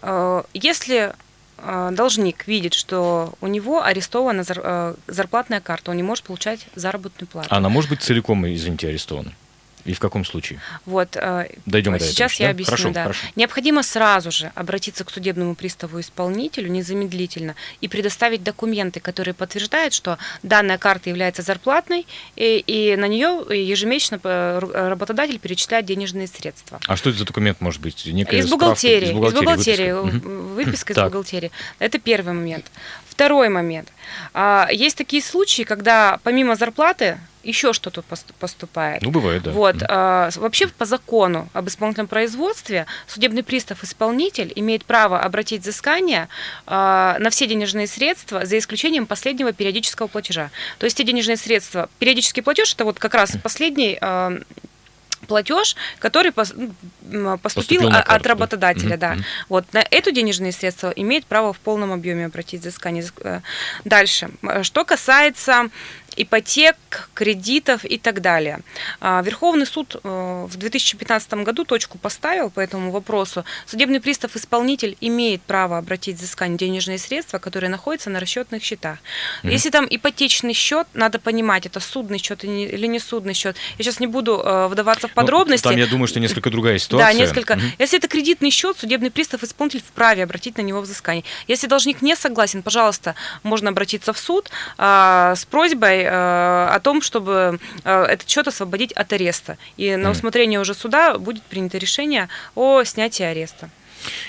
Э, 0.00 0.44
Если 0.54 1.12
э, 1.58 1.90
должник 1.92 2.46
видит, 2.46 2.72
что 2.72 3.34
у 3.42 3.48
него 3.48 3.82
арестована 3.84 4.40
зар- 4.40 4.62
э, 4.64 4.94
зарплатная 5.08 5.60
карта, 5.60 5.90
он 5.90 5.98
не 5.98 6.02
может 6.02 6.24
получать 6.24 6.66
заработную 6.74 7.28
плату. 7.28 7.48
Она 7.50 7.68
может 7.68 7.90
быть 7.90 8.00
целиком, 8.00 8.46
извините, 8.50 8.88
арестована? 8.88 9.32
И 9.84 9.92
в 9.92 10.00
каком 10.00 10.24
случае? 10.24 10.60
Вот, 10.86 11.16
э, 11.16 11.48
Дойдем 11.66 11.92
до 11.92 11.96
этого 11.96 12.10
сейчас 12.10 12.32
еще, 12.32 12.44
я 12.44 12.48
да? 12.48 12.52
объясню. 12.52 12.70
Хорошо, 12.70 12.90
да. 12.90 13.02
хорошо. 13.02 13.26
Необходимо 13.36 13.82
сразу 13.82 14.30
же 14.30 14.50
обратиться 14.54 15.04
к 15.04 15.10
судебному 15.10 15.54
приставу-исполнителю 15.54 16.70
незамедлительно 16.70 17.54
и 17.80 17.88
предоставить 17.88 18.42
документы, 18.42 19.00
которые 19.00 19.34
подтверждают, 19.34 19.92
что 19.92 20.18
данная 20.42 20.78
карта 20.78 21.10
является 21.10 21.42
зарплатной, 21.42 22.06
и, 22.36 22.56
и 22.66 22.96
на 22.96 23.06
нее 23.06 23.44
ежемесячно 23.50 24.20
э, 24.24 24.58
ру- 24.62 24.72
работодатель 24.88 25.38
перечисляет 25.38 25.84
денежные 25.86 26.26
средства. 26.28 26.80
А 26.86 26.96
что 26.96 27.10
это 27.10 27.18
за 27.18 27.24
документ 27.26 27.60
может 27.60 27.80
быть? 27.80 28.06
Некая 28.06 28.38
Из 28.40 28.46
справка? 28.46 28.64
бухгалтерии. 28.66 29.08
Из 29.08 29.12
бухгалтерии. 29.34 29.92
выписка? 29.92 30.92
Из 30.92 30.96
Так. 30.96 31.06
бухгалтерии. 31.06 31.50
Это 31.78 31.98
первый 31.98 32.32
момент. 32.32 32.66
Второй 33.08 33.48
момент. 33.48 33.92
А, 34.32 34.68
Есть 34.72 34.96
такие 34.96 35.22
случаи, 35.22 35.62
когда 35.62 36.18
помимо 36.22 36.56
зарплаты 36.56 37.18
еще 37.44 37.72
что-то 37.72 38.02
пос- 38.08 38.32
поступает. 38.38 39.02
Ну, 39.02 39.10
бывает, 39.10 39.42
да. 39.42 39.50
Вот, 39.52 39.76
а, 39.88 40.30
вообще 40.36 40.66
по 40.68 40.84
закону 40.84 41.48
об 41.52 41.68
исполнительном 41.68 42.08
производстве 42.08 42.86
судебный 43.06 43.42
пристав-исполнитель 43.42 44.52
имеет 44.56 44.84
право 44.84 45.20
обратить 45.20 45.62
взыскание 45.62 46.28
а, 46.66 47.16
на 47.20 47.30
все 47.30 47.46
денежные 47.46 47.86
средства, 47.86 48.44
за 48.46 48.58
исключением 48.58 49.06
последнего 49.06 49.52
периодического 49.52 50.06
платежа. 50.06 50.50
То 50.78 50.84
есть 50.84 50.96
те 50.96 51.04
денежные 51.04 51.36
средства, 51.36 51.88
периодический 51.98 52.42
платеж, 52.42 52.72
это 52.74 52.84
вот 52.84 52.98
как 52.98 53.14
раз 53.14 53.36
последний 53.42 53.98
а, 54.00 54.38
платеж, 55.26 55.74
который 56.00 56.32
поступил, 56.32 56.74
Поступил 57.42 57.90
карту, 57.90 58.12
от 58.12 58.22
да? 58.22 58.28
работодателя, 58.28 58.90
Мгм, 58.90 58.98
да. 58.98 59.12
мгм. 59.14 59.24
Вот 59.48 59.64
на 59.72 59.78
эту 59.90 60.10
денежные 60.12 60.52
средства 60.52 60.90
имеет 60.90 61.24
право 61.26 61.52
в 61.52 61.58
полном 61.58 61.92
объеме 61.92 62.26
обратить 62.26 62.60
взыскание. 62.60 63.04
Э, 63.20 63.40
Дальше. 63.84 64.28
Что 64.62 64.84
касается 64.84 65.68
ипотек, 66.16 66.76
кредитов 67.14 67.84
и 67.84 67.98
так 67.98 68.20
далее. 68.20 68.60
А, 69.00 69.22
Верховный 69.22 69.66
суд 69.66 69.96
э, 70.02 70.46
в 70.48 70.56
2015 70.56 71.34
году 71.44 71.64
точку 71.64 71.98
поставил 71.98 72.50
по 72.50 72.60
этому 72.60 72.90
вопросу. 72.90 73.44
Судебный 73.66 74.00
пристав-исполнитель 74.00 74.96
имеет 75.00 75.42
право 75.42 75.78
обратить 75.78 76.16
взыскание 76.16 76.58
денежные 76.58 76.98
средства, 76.98 77.38
которые 77.38 77.70
находятся 77.70 78.10
на 78.10 78.20
расчетных 78.20 78.62
счетах. 78.62 78.98
Если 79.42 79.70
там 79.70 79.86
ипотечный 79.88 80.54
счет, 80.54 80.86
надо 80.94 81.18
понимать, 81.18 81.66
это 81.66 81.80
судный 81.80 82.18
счет 82.18 82.44
или 82.44 82.86
не- 82.86 82.98
судный 83.00 83.34
счет. 83.34 83.56
Я 83.78 83.84
сейчас 83.84 84.00
не 84.00 84.06
буду 84.06 84.40
э, 84.44 84.68
вдаваться 84.68 85.08
в 85.08 85.10
Ну, 85.10 85.14
подробности. 85.14 85.64
Там, 85.64 85.76
я 85.76 85.86
думаю, 85.86 86.06
что 86.08 86.20
несколько 86.20 86.50
другая 86.50 86.78
ситуация. 86.78 87.12
Да, 87.12 87.18
несколько. 87.18 87.56
Мгм. 87.56 87.72
Если 87.78 87.98
это 87.98 88.08
кредитный 88.08 88.50
счет, 88.50 88.76
судебный 88.78 89.10
пристав 89.10 89.42
исполнитель 89.42 89.80
вправе 89.80 90.22
обратить 90.24 90.56
на 90.56 90.62
него 90.62 90.80
взыскание. 90.80 91.24
Если 91.48 91.66
должник 91.66 92.02
не 92.02 92.16
согласен, 92.16 92.62
пожалуйста, 92.62 93.14
можно 93.42 93.70
обратиться 93.70 94.12
в 94.12 94.18
суд 94.18 94.50
а, 94.78 95.34
с 95.36 95.44
просьбой 95.44 96.03
а, 96.10 96.70
о 96.72 96.80
том, 96.80 97.02
чтобы 97.02 97.58
а, 97.84 98.04
этот 98.06 98.28
счет 98.28 98.48
освободить 98.48 98.92
от 98.92 99.12
ареста. 99.12 99.58
И 99.76 99.96
на 99.96 100.10
усмотрение 100.10 100.60
уже 100.60 100.74
суда 100.74 101.18
будет 101.18 101.42
принято 101.42 101.78
решение 101.78 102.28
о 102.54 102.84
снятии 102.84 103.22
ареста. 103.22 103.70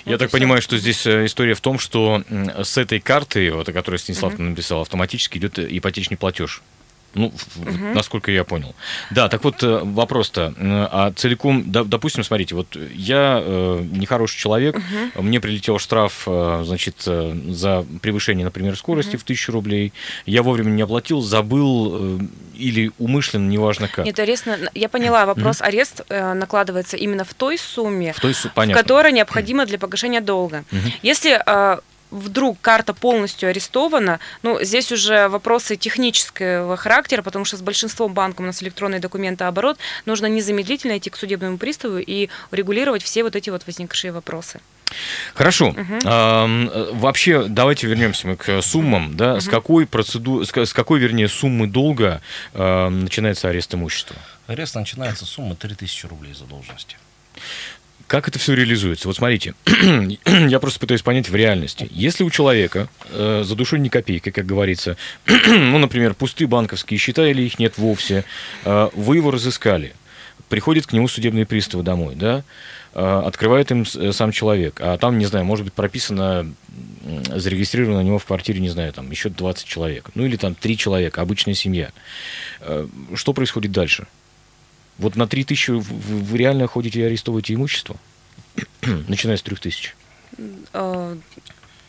Я 0.05 0.13
Вот 0.13 0.19
так 0.19 0.31
понимаю, 0.31 0.61
что 0.61 0.77
здесь 0.77 1.05
э, 1.05 1.25
история 1.25 1.53
в 1.53 1.61
том, 1.61 1.79
что 1.79 2.23
с 2.63 2.77
этой 2.77 2.99
карты, 3.01 3.51
вот, 3.51 3.67
о 3.67 3.73
которой 3.73 3.97
Станислав 3.97 4.37
написал, 4.39 4.81
автоматически 4.81 5.37
идет 5.37 5.59
э, 5.59 5.67
ипотечный 5.69 6.17
платеж. 6.17 6.61
Ну, 7.15 7.31
в- 7.55 7.93
насколько 7.95 8.29
я 8.31 8.43
понял. 8.43 8.75
Да, 9.11 9.29
так 9.29 9.43
вот 9.43 9.63
э, 9.63 9.79
вопрос-то, 9.83 10.53
а 10.59 11.11
целиком, 11.15 11.63
допустим, 11.71 12.23
смотрите, 12.23 12.55
вот 12.55 12.75
я 12.93 13.41
э, 13.43 13.83
нехороший 13.91 14.37
человек, 14.39 14.77
мне 15.15 15.39
прилетел 15.39 15.79
штраф, 15.79 16.23
э, 16.27 16.63
значит, 16.65 17.03
э, 17.07 17.33
за 17.49 17.85
превышение, 18.01 18.43
например, 18.45 18.75
скорости 18.77 19.15
в 19.15 19.23
тысячу 19.23 19.51
рублей, 19.51 19.93
я 20.25 20.43
вовремя 20.43 20.69
не 20.71 20.81
оплатил, 20.81 21.21
забыл 21.21 22.17
э, 22.19 22.19
или 22.55 22.91
умышленно, 22.99 23.47
неважно 23.49 23.87
как. 23.87 24.05
Нет, 24.05 24.19
арест, 24.19 24.45
я 24.73 24.89
поняла 24.89 25.25
вопрос. 25.25 25.61
Арест 25.61 26.01
э, 26.09 26.33
накладывается 26.33 26.97
именно 26.97 27.23
в 27.23 27.33
той 27.33 27.57
сумме, 27.57 28.13
В 28.13 28.19
той 28.19 28.33
су- 28.33 28.49
в 28.49 28.53
которая 28.73 29.11
необходима 29.11 29.65
для 29.65 29.77
погашения 29.79 30.21
долга. 30.21 30.63
Если 31.01 31.41
э, 31.45 31.79
вдруг 32.11 32.59
карта 32.61 32.93
полностью 32.93 33.49
арестована, 33.49 34.19
ну, 34.43 34.63
здесь 34.63 34.91
уже 34.91 35.27
вопросы 35.27 35.75
технического 35.75 36.77
характера, 36.77 37.21
потому 37.21 37.45
что 37.45 37.57
с 37.57 37.61
большинством 37.61 38.13
банков 38.13 38.41
у 38.41 38.43
нас 38.43 38.61
электронный 38.63 38.99
документооборот, 38.99 39.77
нужно 40.05 40.27
незамедлительно 40.27 40.97
идти 40.97 41.09
к 41.09 41.17
судебному 41.17 41.57
приставу 41.57 41.97
и 41.97 42.29
урегулировать 42.51 43.03
все 43.03 43.23
вот 43.23 43.35
эти 43.35 43.49
вот 43.49 43.65
возникшие 43.65 44.11
вопросы. 44.11 44.59
Хорошо. 45.33 45.75
Ам, 46.05 46.69
э, 46.71 46.91
вообще, 46.93 47.45
давайте 47.47 47.87
вернемся 47.87 48.27
мы 48.27 48.35
к 48.35 48.61
суммам. 48.61 49.17
Да? 49.17 49.39
С 49.39 49.47
какой 49.47 49.85
процеду... 49.87 50.45
с 50.45 50.51
ка- 50.51 50.65
с 50.65 50.73
какой, 50.73 50.99
вернее, 50.99 51.27
суммы 51.27 51.67
долга 51.67 52.21
ам, 52.53 53.01
начинается 53.01 53.49
арест 53.49 53.73
имущества? 53.73 54.15
Арест 54.47 54.75
начинается 54.75 55.25
с 55.25 55.29
суммы 55.29 55.55
3000 55.55 56.05
рублей 56.05 56.33
задолженности. 56.33 56.97
Как 58.07 58.27
это 58.27 58.37
все 58.37 58.53
реализуется? 58.53 59.07
Вот 59.07 59.17
смотрите, 59.17 59.55
я 60.25 60.59
просто 60.59 60.79
пытаюсь 60.79 61.01
понять 61.01 61.27
в 61.27 61.35
реальности. 61.35 61.87
Если 61.91 62.23
у 62.23 62.29
человека 62.29 62.87
э, 63.09 63.43
за 63.43 63.55
душой 63.55 63.79
ни 63.79 63.89
копейки, 63.89 64.29
как 64.29 64.45
говорится, 64.45 64.95
ну, 65.47 65.79
например, 65.79 66.13
пустые 66.13 66.47
банковские 66.47 66.99
счета 66.99 67.27
или 67.27 67.41
их 67.41 67.57
нет 67.57 67.77
вовсе, 67.79 68.23
э, 68.63 68.89
вы 68.93 69.15
его 69.17 69.31
разыскали, 69.31 69.93
приходит 70.49 70.85
к 70.85 70.93
нему 70.93 71.07
судебные 71.07 71.47
приставы 71.47 71.83
домой, 71.83 72.13
да, 72.15 72.43
э, 72.93 73.21
открывает 73.25 73.71
им 73.71 73.85
э, 73.95 74.11
сам 74.11 74.31
человек, 74.31 74.79
а 74.81 74.97
там, 74.99 75.17
не 75.17 75.25
знаю, 75.25 75.45
может 75.45 75.65
быть 75.65 75.73
прописано, 75.73 76.53
зарегистрировано 77.33 77.99
у 77.99 78.03
него 78.03 78.19
в 78.19 78.25
квартире, 78.25 78.59
не 78.59 78.69
знаю, 78.69 78.93
там 78.93 79.09
еще 79.09 79.29
20 79.29 79.65
человек, 79.65 80.09
ну 80.15 80.25
или 80.25 80.37
там 80.37 80.53
3 80.53 80.77
человека, 80.77 81.21
обычная 81.21 81.55
семья. 81.55 81.91
Э, 82.61 82.87
Что 83.15 83.33
происходит 83.33 83.71
дальше? 83.71 84.05
Вот 84.97 85.15
на 85.15 85.27
3000 85.27 85.69
вы, 85.71 85.79
вы- 85.79 86.19
вы 86.21 86.37
реально 86.37 86.67
ходите 86.67 86.99
и 86.99 87.03
арестовываете 87.03 87.53
имущество? 87.53 87.97
Начиная 89.07 89.37
с 89.37 89.41
3000. 89.41 89.95
Э, 90.73 91.17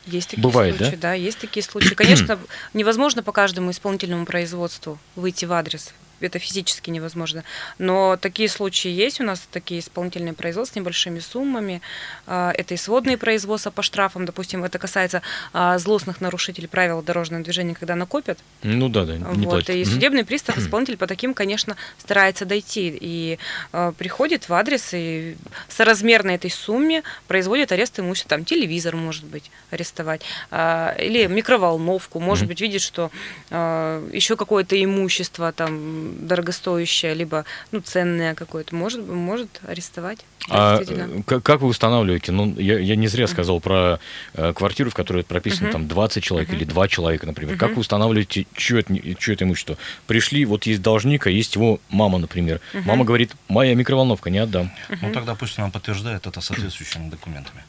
Есть 0.07 0.31
такие 0.31 0.43
Бывает, 0.43 0.77
случаи, 0.77 0.97
да? 0.97 1.15
есть 1.15 1.39
такие 1.39 1.63
случаи. 1.63 1.95
Конечно, 1.95 2.39
невозможно 2.75 3.23
по 3.23 3.33
каждому 3.33 3.71
исполнительному 3.71 4.25
производству 4.27 4.99
выйти 5.17 5.45
в 5.45 5.53
адрес. 5.53 5.93
Это 6.21 6.39
физически 6.39 6.91
невозможно. 6.91 7.45
Но 7.79 8.17
такие 8.17 8.49
случаи 8.49 8.91
есть. 8.91 9.21
У 9.21 9.25
нас 9.25 9.47
такие 9.51 9.81
исполнительные 9.81 10.33
производства 10.33 10.75
с 10.75 10.77
небольшими 10.77 11.19
суммами. 11.19 11.83
А, 12.27 12.53
Это 12.53 12.75
и 12.75 12.77
сводные 12.77 13.17
производства 13.17 13.71
по 13.71 13.83
штрафам. 13.83 14.25
Допустим, 14.27 14.65
это 14.65 14.79
касается 14.79 15.23
а, 15.53 15.79
злостных 15.79 16.21
нарушителей 16.21 16.69
правил 16.69 17.03
дорожного 17.03 17.43
движения, 17.43 17.75
когда 17.75 17.95
накопят. 17.95 18.39
Ну 18.63 18.89
да, 18.89 19.05
да, 19.05 19.17
не 19.17 19.25
Вот, 19.25 19.45
платят. 19.51 19.71
и 19.77 19.85
судебный 19.85 20.25
пристав, 20.25 20.57
исполнитель 20.63 20.97
по 20.97 21.07
таким, 21.07 21.35
конечно, 21.35 21.77
старается 21.99 22.45
дойти. 22.45 22.97
И 23.01 23.39
э, 23.73 23.93
приходит 23.99 24.49
в 24.49 24.55
адрес 24.55 24.91
и 24.93 25.37
соразмерно 25.69 26.31
этой 26.33 26.51
сумме 26.51 27.03
производит 27.29 27.73
арест 27.73 27.99
имущества. 28.01 28.31
Там 28.31 28.45
телевизор, 28.45 28.97
может 28.97 29.25
быть, 29.25 29.51
арестовать. 29.71 30.23
а, 30.51 30.95
или 30.99 31.27
микроволновку. 31.27 32.21
Может 32.21 32.47
быть, 32.49 32.61
видит, 32.61 32.81
что 32.83 33.11
еще 33.51 34.37
какое-то 34.37 34.83
имущество 34.83 35.53
там 35.53 36.06
дорогостоящее, 36.21 37.15
либо 37.15 37.45
ну, 37.73 37.81
ценное 37.81 38.35
какое-то. 38.35 38.75
Может, 38.75 39.07
может 39.07 39.61
арестовать. 39.67 40.25
А 40.49 40.81
э, 40.81 41.23
как, 41.27 41.43
как 41.43 41.61
вы 41.61 41.69
устанавливаете? 41.69 42.33
Ну, 42.33 42.55
я, 42.59 42.79
я 42.79 42.97
не 42.97 43.09
зря 43.09 43.27
сказал 43.27 43.61
про 43.61 43.99
э, 44.35 44.53
квартиру, 44.53 44.91
в 44.91 44.95
которой 44.95 45.25
прописано 45.25 45.73
там 45.73 45.89
20 45.89 46.23
человек 46.23 46.51
или 46.53 46.65
2 46.65 46.89
человека, 46.89 47.27
например. 47.27 47.57
Как 47.57 47.73
вы 47.73 47.81
устанавливаете, 47.81 48.47
чье 48.55 48.81
это, 48.81 48.95
чье 49.17 49.35
это 49.35 49.45
имущество? 49.45 49.77
Пришли, 50.07 50.45
вот 50.45 50.67
есть 50.67 50.83
должник, 50.83 51.27
а 51.27 51.31
есть 51.31 51.55
его 51.55 51.81
мама, 51.89 52.19
например. 52.19 52.61
Мама 52.85 53.05
говорит, 53.05 53.33
моя 53.49 53.75
микроволновка, 53.75 54.31
не 54.31 54.39
отдам. 54.39 54.71
Ну 55.03 55.13
тогда 55.13 55.35
пусть 55.35 55.59
она 55.59 55.71
подтверждает 55.71 56.27
это 56.27 56.41
соответствующими 56.41 57.11
документами. 57.11 57.65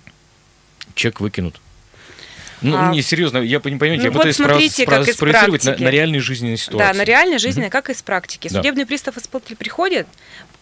Чек 0.96 1.20
выкинут. 1.20 1.60
Ну, 2.62 2.76
А, 2.78 2.92
не, 2.92 3.02
серьезно, 3.02 3.38
я 3.38 3.58
не 3.58 3.78
понимаете, 3.78 3.98
ну 3.98 4.04
я 4.04 4.10
вот 4.12 4.18
пытаюсь 4.18 4.36
смотрите, 4.36 4.84
спро- 4.84 5.06
как 5.06 5.14
спроецировать 5.14 5.64
на, 5.66 5.78
на 5.78 5.90
реальной 5.90 6.20
жизненной 6.20 6.58
ситуации. 6.58 6.92
Да, 6.94 6.98
на 6.98 7.04
реальной 7.04 7.38
жизни, 7.38 7.70
как 7.70 7.90
из 7.90 8.02
практики. 8.02 8.48
Да. 8.50 8.58
Судебный 8.60 8.86
пристав 8.86 9.18
исполнитель 9.18 9.56
приходит 9.56 10.08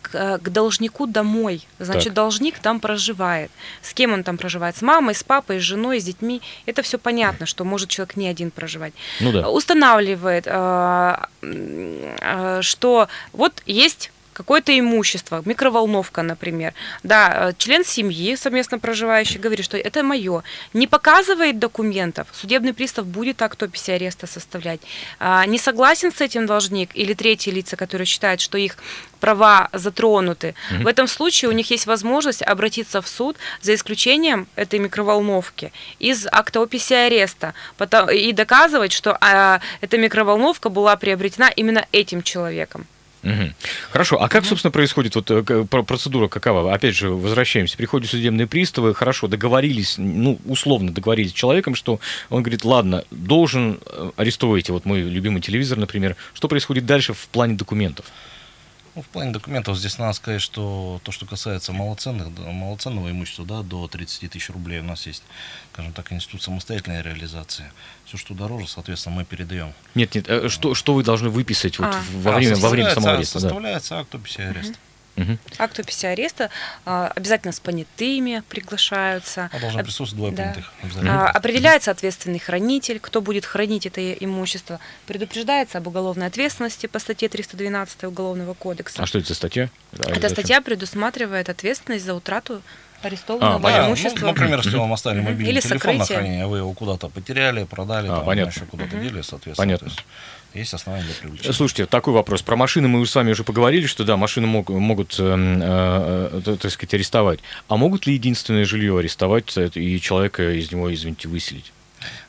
к, 0.01 0.37
к 0.39 0.49
должнику 0.49 1.07
домой. 1.07 1.65
Значит, 1.79 2.05
Так. 2.05 2.13
должник 2.13 2.59
там 2.59 2.79
проживает. 2.79 3.49
С 3.81 3.93
кем 3.93 4.13
он 4.13 4.23
там 4.23 4.37
проживает? 4.37 4.75
С 4.77 4.81
мамой, 4.81 5.15
с 5.15 5.23
папой, 5.23 5.59
с 5.59 5.63
женой, 5.63 5.99
с 5.99 6.03
детьми. 6.03 6.41
Это 6.65 6.81
все 6.81 6.97
понятно, 6.97 7.45
что 7.45 7.63
может 7.63 7.89
человек 7.89 8.15
не 8.17 8.27
один 8.27 8.51
проживать. 8.51 8.93
Ну 9.21 9.31
да. 9.31 9.49
Устанавливает, 9.49 10.47
м, 10.47 11.17
э, 11.41 12.59
что 12.61 13.07
вот 13.33 13.63
есть 13.65 14.11
какое-то 14.35 14.77
имущество, 14.77 15.41
микроволновка, 15.45 16.21
например. 16.21 16.73
Да, 17.03 17.49
э, 17.49 17.53
член 17.57 17.85
семьи, 17.85 18.35
совместно 18.35 18.79
проживающий, 18.79 19.39
говорит, 19.39 19.65
что 19.65 19.77
это 19.77 20.03
мое. 20.03 20.43
Не 20.73 20.87
показывает 20.87 21.57
документов, 21.57 22.27
судебный 22.33 22.73
пристав 22.73 23.05
будет 23.05 23.41
акт 23.41 23.63
описи 23.63 23.91
ареста 23.91 24.27
составлять. 24.27 24.81
А, 25.19 25.45
Не 25.45 25.57
согласен 25.57 26.11
с 26.11 26.21
этим 26.21 26.45
должник 26.45 26.89
или 26.93 27.13
третьи 27.13 27.49
лица, 27.49 27.77
которые 27.77 28.05
считают, 28.05 28.41
что 28.41 28.57
их 28.57 28.77
права 29.19 29.69
затронуты. 29.73 30.53
В 30.81 30.87
этом 30.87 31.07
случае 31.07 31.49
у 31.49 31.53
них 31.53 31.71
есть 31.71 31.87
возможность 31.87 32.41
обратиться 32.41 33.01
в 33.01 33.07
суд 33.07 33.37
за 33.61 33.73
исключением 33.73 34.47
этой 34.55 34.79
микроволновки 34.79 35.71
из 35.99 36.27
акта 36.31 36.59
описи 36.59 36.93
ареста 36.93 37.53
потом- 37.77 38.09
и 38.09 38.33
доказывать, 38.33 38.91
что 38.91 39.17
а, 39.21 39.61
эта 39.81 39.97
микроволновка 39.97 40.69
была 40.69 40.95
приобретена 40.97 41.49
именно 41.49 41.85
этим 41.91 42.21
человеком. 42.21 42.85
Мгм. 43.25 43.55
Хорошо, 43.89 44.21
а 44.21 44.29
как, 44.29 44.45
собственно, 44.45 44.69
происходит 44.71 45.15
вот 45.15 45.31
э, 45.31 45.65
процедура 45.65 46.27
какова? 46.27 46.71
Опять 46.71 46.95
же, 46.95 47.09
возвращаемся. 47.09 47.75
Приходят 47.75 48.07
судебные 48.07 48.45
приставы, 48.45 48.93
хорошо, 48.93 49.27
договорились, 49.27 49.95
ну, 49.97 50.37
условно 50.45 50.93
договорились 50.93 51.31
с 51.31 51.33
человеком, 51.33 51.73
что 51.73 51.99
он 52.29 52.43
говорит, 52.43 52.63
ладно, 52.63 53.03
должен, 53.09 53.79
э, 53.87 54.11
арестовывайте 54.15 54.73
вот 54.73 54.85
мой 54.85 55.01
любимый 55.01 55.41
телевизор, 55.41 55.79
например. 55.79 56.15
Что 56.35 56.47
происходит 56.47 56.85
дальше 56.85 57.13
в 57.13 57.27
плане 57.29 57.55
документов? 57.55 58.05
Ну, 58.95 59.01
в 59.01 59.07
плане 59.07 59.31
документов 59.31 59.77
здесь 59.77 59.97
надо 59.97 60.13
сказать, 60.13 60.41
что 60.41 61.01
то, 61.03 61.11
что 61.11 61.25
касается 61.25 61.73
малоценных, 61.73 62.33
да, 62.33 62.43
малоценного 62.43 63.11
имущества, 63.11 63.45
да, 63.45 63.61
до 63.61 63.89
30 63.89 64.31
тысяч 64.31 64.49
рублей 64.49 64.79
у 64.79 64.83
нас 64.83 65.05
есть, 65.05 65.21
скажем 65.73 65.91
так, 65.91 66.13
институт 66.13 66.41
самостоятельной 66.41 67.01
реализации. 67.01 67.65
Все, 68.05 68.15
что 68.15 68.33
дороже, 68.33 68.67
соответственно, 68.69 69.17
мы 69.17 69.25
передаем. 69.25 69.73
Нет, 69.95 70.15
нет, 70.15 70.29
э, 70.29 70.47
что, 70.47 70.75
что 70.75 70.93
вы 70.93 71.03
должны 71.03 71.29
выписать 71.29 71.77
вот 71.77 71.89
А. 71.93 72.01
во, 72.13 72.35
А, 72.35 72.37
время, 72.37 72.55
во 72.55 72.69
время 72.69 72.93
самого 72.93 73.15
ареста? 73.17 73.39
да. 73.41 73.49
Составляется 73.49 73.99
акт 73.99 74.15
описи 74.15 74.39
ареста. 74.41 74.75
Мгм. 75.15 75.39
Акт 75.59 75.79
описи 75.79 76.05
ареста 76.05 76.49
а, 76.85 77.11
обязательно 77.15 77.53
с 77.53 77.59
понятыми 77.59 78.43
приглашаются. 78.49 79.49
А 79.53 79.59
должны 79.59 79.79
Об- 79.79 79.85
присутствовать 79.85 80.15
двое 80.15 80.33
да. 80.33 80.43
понятых. 80.43 80.73
обязательно. 80.83 81.25
А, 81.27 81.29
Определяется 81.31 81.91
ответственный 81.91 82.39
хранитель, 82.39 82.99
кто 82.99 83.21
будет 83.21 83.45
хранить 83.45 83.85
это 83.85 84.13
имущество. 84.13 84.79
Предупреждается 85.07 85.77
об 85.77 85.87
уголовной 85.87 86.27
ответственности 86.27 86.87
по 86.87 86.99
статье 86.99 87.29
312 87.29 88.03
Уголовного 88.05 88.53
кодекса. 88.53 89.01
А 89.01 89.05
что 89.05 89.19
это 89.19 89.29
за 89.29 89.35
статья? 89.35 89.69
А, 89.99 90.11
Эта 90.11 90.29
статья 90.29 90.61
предусматривает 90.61 91.49
ответственность 91.49 92.03
за 92.05 92.13
утрату 92.13 92.61
А, 93.01 93.07
арестованного 93.07 93.59
понятно. 93.59 93.83
Ну, 93.83 93.89
имущества. 93.91 94.25
например, 94.27 94.57
если 94.63 94.77
вам 94.77 94.91
оставили 94.93 95.21
мобильный 95.21 95.51
Или 95.51 95.59
телефон 95.61 95.97
на 95.97 96.03
сокрытие. 96.05 96.17
хранение, 96.17 96.43
а 96.43 96.47
вы 96.47 96.57
его 96.57 96.73
куда-то 96.73 97.07
потеряли, 97.09 97.63
продали, 97.65 98.07
А, 98.07 98.15
там, 98.17 98.25
понятно. 98.25 98.51
еще 98.51 98.65
куда-то 98.65 98.97
дели, 98.97 99.21
соответственно. 99.21 99.55
Понятно. 99.55 99.91
Есть 100.59 100.73
основания 100.73 101.03
для 101.05 101.13
привлечения. 101.15 101.53
Слушайте, 101.53 101.85
такой 101.85 102.13
вопрос. 102.13 102.41
Про 102.41 102.55
машины 102.55 102.87
мы 102.87 103.05
с 103.05 103.13
вами 103.15 103.31
уже 103.31 103.43
поговорили, 103.43 103.85
что 103.85 104.03
да, 104.03 104.17
машины 104.17 104.47
мог- 104.47 104.69
могут, 104.69 105.19
эм, 105.19 105.61
э, 105.61 106.41
э, 106.45 106.57
так 106.61 106.71
сказать, 106.71 106.93
арестовать. 106.93 107.39
А 107.67 107.77
могут 107.77 108.07
ли 108.07 108.13
единственное 108.13 108.65
жилье 108.65 108.97
арестовать 108.97 109.55
э, 109.57 109.69
и 109.75 109.99
человека 109.99 110.51
из 110.51 110.71
него, 110.71 110.93
извините, 110.93 111.27
выселить? 111.27 111.71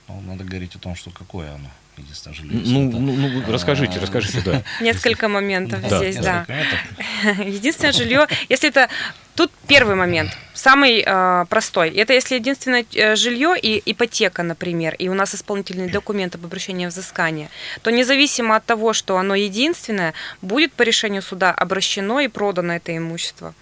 Ну, 0.08 0.20
надо 0.22 0.44
говорить 0.44 0.74
о 0.76 0.78
том, 0.78 0.94
что 0.96 1.10
какое 1.10 1.52
оно. 1.54 1.70
Единственное 1.96 2.34
жилье. 2.36 2.60
Ну, 2.64 2.88
это- 2.88 2.98
ну, 2.98 3.12
ну, 3.46 3.52
расскажите, 3.52 3.98
расскажите, 3.98 4.40
да. 4.44 4.62
Несколько 4.80 5.28
моментов 5.28 5.80
Да. 5.88 5.98
здесь, 5.98 6.16
да. 6.16 6.44
Единственное 7.44 7.92
жилье, 7.92 8.26
если 8.48 8.68
это 8.68 8.88
тут 9.34 9.50
первый 9.66 9.96
момент, 9.96 10.36
самый 10.54 11.02
э, 11.06 11.44
простой. 11.48 11.90
Это 11.90 12.12
если 12.12 12.34
единственное 12.36 12.84
э, 12.94 13.16
жилье 13.16 13.54
и 13.60 13.82
ипотека, 13.90 14.42
например, 14.42 14.94
и 14.98 15.08
у 15.08 15.14
нас 15.14 15.34
исполнительный 15.34 15.88
документ 15.88 16.34
об 16.34 16.44
обращении 16.44 16.86
взыскания, 16.86 17.48
то 17.82 17.90
независимо 17.90 18.56
от 18.56 18.64
того, 18.66 18.92
что 18.92 19.16
оно 19.16 19.34
единственное, 19.34 20.12
будет 20.42 20.72
по 20.72 20.82
решению 20.82 21.22
суда 21.22 21.50
обращено 21.52 22.20
и 22.20 22.28
продано 22.28 22.74
это 22.74 22.96
имущество. 22.96 23.54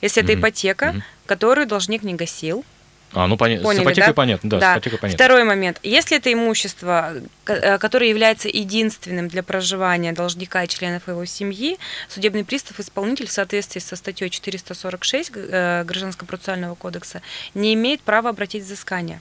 Если 0.00 0.22
это 0.22 0.34
ипотека, 0.34 1.02
которую 1.26 1.66
должник 1.66 2.02
не 2.02 2.14
гасил, 2.14 2.64
А, 3.14 3.26
ну 3.26 3.36
понятно. 3.36 3.62
С 3.64 3.66
Поняли, 3.66 3.82
ипотекой 3.84 4.06
да? 4.08 4.14
понятно, 4.14 4.50
да, 4.50 4.58
с 4.60 4.74
ипотекой 4.74 4.98
понятно. 4.98 5.16
Второй 5.24 5.44
момент. 5.44 5.78
Если 5.82 6.16
это 6.16 6.32
имущество, 6.32 7.14
э, 7.46 7.78
которое 7.78 8.08
является 8.08 8.48
единственным 8.48 9.28
для 9.28 9.42
проживания 9.42 10.12
должника 10.12 10.64
и 10.64 10.68
членов 10.68 11.08
его 11.08 11.24
семьи, 11.26 11.78
судебный 12.08 12.44
пристав, 12.44 12.80
исполнитель 12.80 13.26
в 13.26 13.32
соответствии 13.32 13.80
со 13.80 13.96
статьей 13.96 14.30
446 14.30 15.30
г- 15.30 15.40
э, 15.50 15.84
Гражданского 15.84 16.26
процессуального 16.26 16.74
кодекса 16.74 17.20
не 17.54 17.74
имеет 17.74 18.00
права 18.00 18.30
обратить 18.30 18.64
взыскание. 18.64 19.20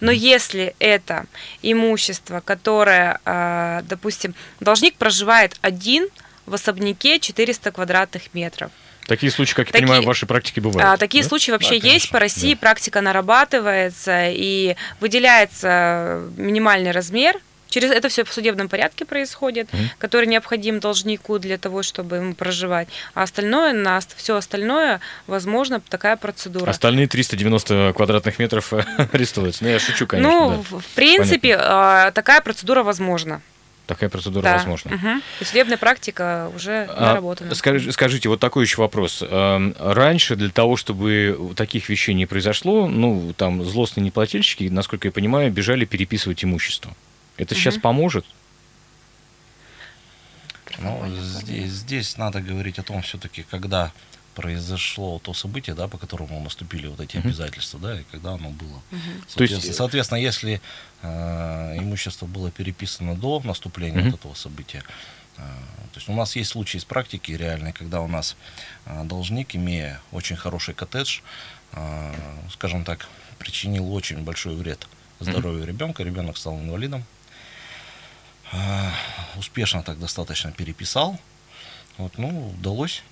Но 0.00 0.10
если 0.12 0.74
это 0.78 1.26
имущество, 1.62 2.40
которое, 2.40 3.20
э, 3.24 3.82
допустим, 3.88 4.34
должник 4.60 4.94
проживает 4.94 5.56
один 5.62 6.06
в 6.46 6.54
особняке 6.54 7.18
400 7.18 7.70
квадратных 7.72 8.34
метров, 8.34 8.70
Такие 9.06 9.30
случаи, 9.32 9.54
как 9.54 9.66
я 9.68 9.72
Такие- 9.72 9.82
понимаю, 9.84 10.02
в 10.02 10.06
вашей 10.06 10.26
практике 10.26 10.60
бывают. 10.60 10.88
а, 10.88 10.96
такие 10.96 11.22
да? 11.22 11.28
случаи 11.28 11.50
вообще 11.50 11.80
Да, 11.80 11.88
есть 11.88 12.10
по 12.10 12.18
России, 12.18 12.54
практика 12.54 13.00
нарабатывается 13.00 14.28
и 14.30 14.76
выделяется 15.00 16.20
минимальный 16.36 16.90
размер. 16.92 17.36
Через 17.68 17.90
это 17.90 18.10
все 18.10 18.22
в 18.24 18.30
судебном 18.30 18.68
порядке 18.68 19.06
происходит, 19.06 19.72
Мгм. 19.72 19.90
который 19.98 20.26
необходим 20.26 20.78
должнику 20.78 21.38
для 21.38 21.56
того, 21.56 21.82
чтобы 21.82 22.16
ему 22.16 22.34
проживать. 22.34 22.86
А 23.14 23.22
остальное, 23.22 23.72
на 23.72 23.98
все 24.14 24.36
остальное, 24.36 25.00
возможно, 25.26 25.80
такая 25.80 26.16
процедура. 26.16 26.68
Остальные 26.68 27.06
390 27.08 27.94
квадратных 27.96 28.38
метров 28.38 28.72
арестуются. 29.12 29.64
Ну, 29.64 29.70
я 29.70 29.78
шучу, 29.78 30.06
конечно, 30.06 30.30
ну, 30.30 30.64
да. 30.70 30.78
в, 30.80 30.84
принципе, 30.94 31.56
а, 31.58 32.10
такая 32.10 32.42
процедура 32.42 32.82
возможна. 32.82 33.40
Такая 33.94 34.08
процедура 34.08 34.42
Да. 34.42 34.56
возможна. 34.56 34.92
Мгм. 34.92 35.22
И 35.40 35.44
судебная 35.44 35.76
практика 35.76 36.50
уже 36.56 36.86
А, 36.88 37.00
наработана. 37.08 37.54
скажи- 37.54 37.92
скажите, 37.92 38.28
вот 38.28 38.40
такой 38.40 38.64
еще 38.64 38.80
вопрос. 38.80 39.22
Эм, 39.22 39.74
Раньше 39.78 40.34
для 40.36 40.48
того, 40.50 40.76
чтобы 40.76 41.52
таких 41.56 41.88
вещей 41.88 42.14
не 42.14 42.24
произошло, 42.26 42.88
ну, 42.88 43.34
там, 43.36 43.62
злостные 43.64 44.04
неплательщики, 44.04 44.64
насколько 44.64 45.08
я 45.08 45.12
понимаю, 45.12 45.52
бежали 45.52 45.84
переписывать 45.84 46.42
имущество. 46.44 46.94
Это 47.36 47.54
сейчас 47.54 47.76
поможет? 47.76 48.24
Ну, 50.78 51.04
здесь, 51.20 51.70
здесь 51.70 52.16
надо 52.16 52.40
говорить 52.40 52.78
о 52.78 52.82
том, 52.82 53.02
все-таки, 53.02 53.44
когда 53.50 53.92
произошло 54.34 55.18
то 55.22 55.34
событие, 55.34 55.74
да, 55.76 55.88
по 55.88 55.98
которому 55.98 56.40
наступили 56.42 56.86
вот 56.86 57.00
эти 57.00 57.18
обязательства, 57.18 57.78
да, 57.78 58.00
и 58.00 58.04
когда 58.10 58.30
оно 58.32 58.48
было. 58.48 58.80
То 58.90 58.96
есть, 58.96 59.28
Соответственно, 59.36 59.74
соответственно, 59.74 60.18
если 60.18 60.62
имущество 61.78 62.26
было 62.26 62.50
переписано 62.50 63.14
до 63.16 63.40
наступления 63.44 64.00
Мгм. 64.00 64.10
вот 64.10 64.20
этого 64.20 64.34
события, 64.34 64.82
э, 65.36 65.40
то 65.92 65.96
есть 65.98 66.08
у 66.08 66.14
нас 66.14 66.36
есть 66.36 66.50
случаи 66.50 66.78
из 66.78 66.84
практики 66.84 67.32
реальные, 67.32 67.72
когда 67.72 68.00
у 68.00 68.08
нас 68.08 68.36
э, 68.86 69.04
должник, 69.04 69.54
имея 69.56 70.00
очень 70.12 70.36
хороший 70.36 70.74
коттедж, 70.74 71.20
э, 71.72 72.14
скажем 72.50 72.84
так, 72.84 73.08
причинил 73.38 73.92
очень 73.94 74.22
большой 74.22 74.54
вред 74.54 74.86
здоровью 75.20 75.66
ребенка, 75.66 76.02
ребенок 76.04 76.36
стал 76.36 76.58
инвалидом, 76.58 77.04
э, 78.52 78.90
успешно 79.36 79.82
так 79.82 79.98
достаточно 79.98 80.52
переписал, 80.52 81.18
вот, 81.98 82.18
ну, 82.18 82.50
удалось. 82.58 83.02
э, 83.02 83.11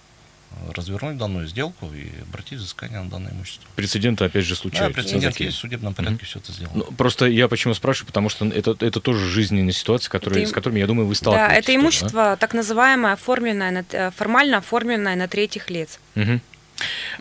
развернуть 0.75 1.17
данную 1.17 1.47
сделку 1.47 1.87
и 1.93 2.09
обратить 2.23 2.59
взыскание 2.59 3.01
на 3.01 3.09
данное 3.11 3.33
имущество. 3.33 3.67
Прецеденты, 3.77 4.25
опять 4.25 4.45
же, 4.45 4.55
Да, 4.55 4.61
случаются. 4.61 5.01
прецедент 5.03 5.33
Такие. 5.35 5.47
есть, 5.47 5.59
в 5.59 5.61
судебном 5.61 5.95
порядке 5.95 6.25
все 6.27 6.39
это 6.39 6.53
сделано. 6.53 6.85
Ну, 6.89 6.93
просто 6.97 7.27
я 7.27 7.49
почему 7.49 7.75
спрашиваю, 7.75 8.09
потому 8.09 8.29
что 8.29 8.47
это, 8.47 8.77
это 8.81 9.01
тоже 9.01 9.27
жизненная 9.29 9.73
ситуация, 9.73 10.11
которые, 10.11 10.43
Это 10.43 10.51
с 10.51 10.53
которыми, 10.55 10.81
я 10.81 10.87
думаю, 10.87 11.07
вы 11.07 11.15
Да, 11.15 11.17
сталкиваетесь. 11.19 11.57
это 11.59 11.67
тоже, 11.67 11.79
да? 11.79 11.83
имущество 11.83 12.37
так 12.39 12.55
называемое 12.55 13.13
оформленное, 13.15 13.71
на- 13.71 13.85
э, 13.91 14.11
формально 14.11 14.59
оформленное 14.59 15.17
на 15.17 15.29
третьих 15.29 15.71
лиц. 15.71 15.99
Мгм. 16.15 16.41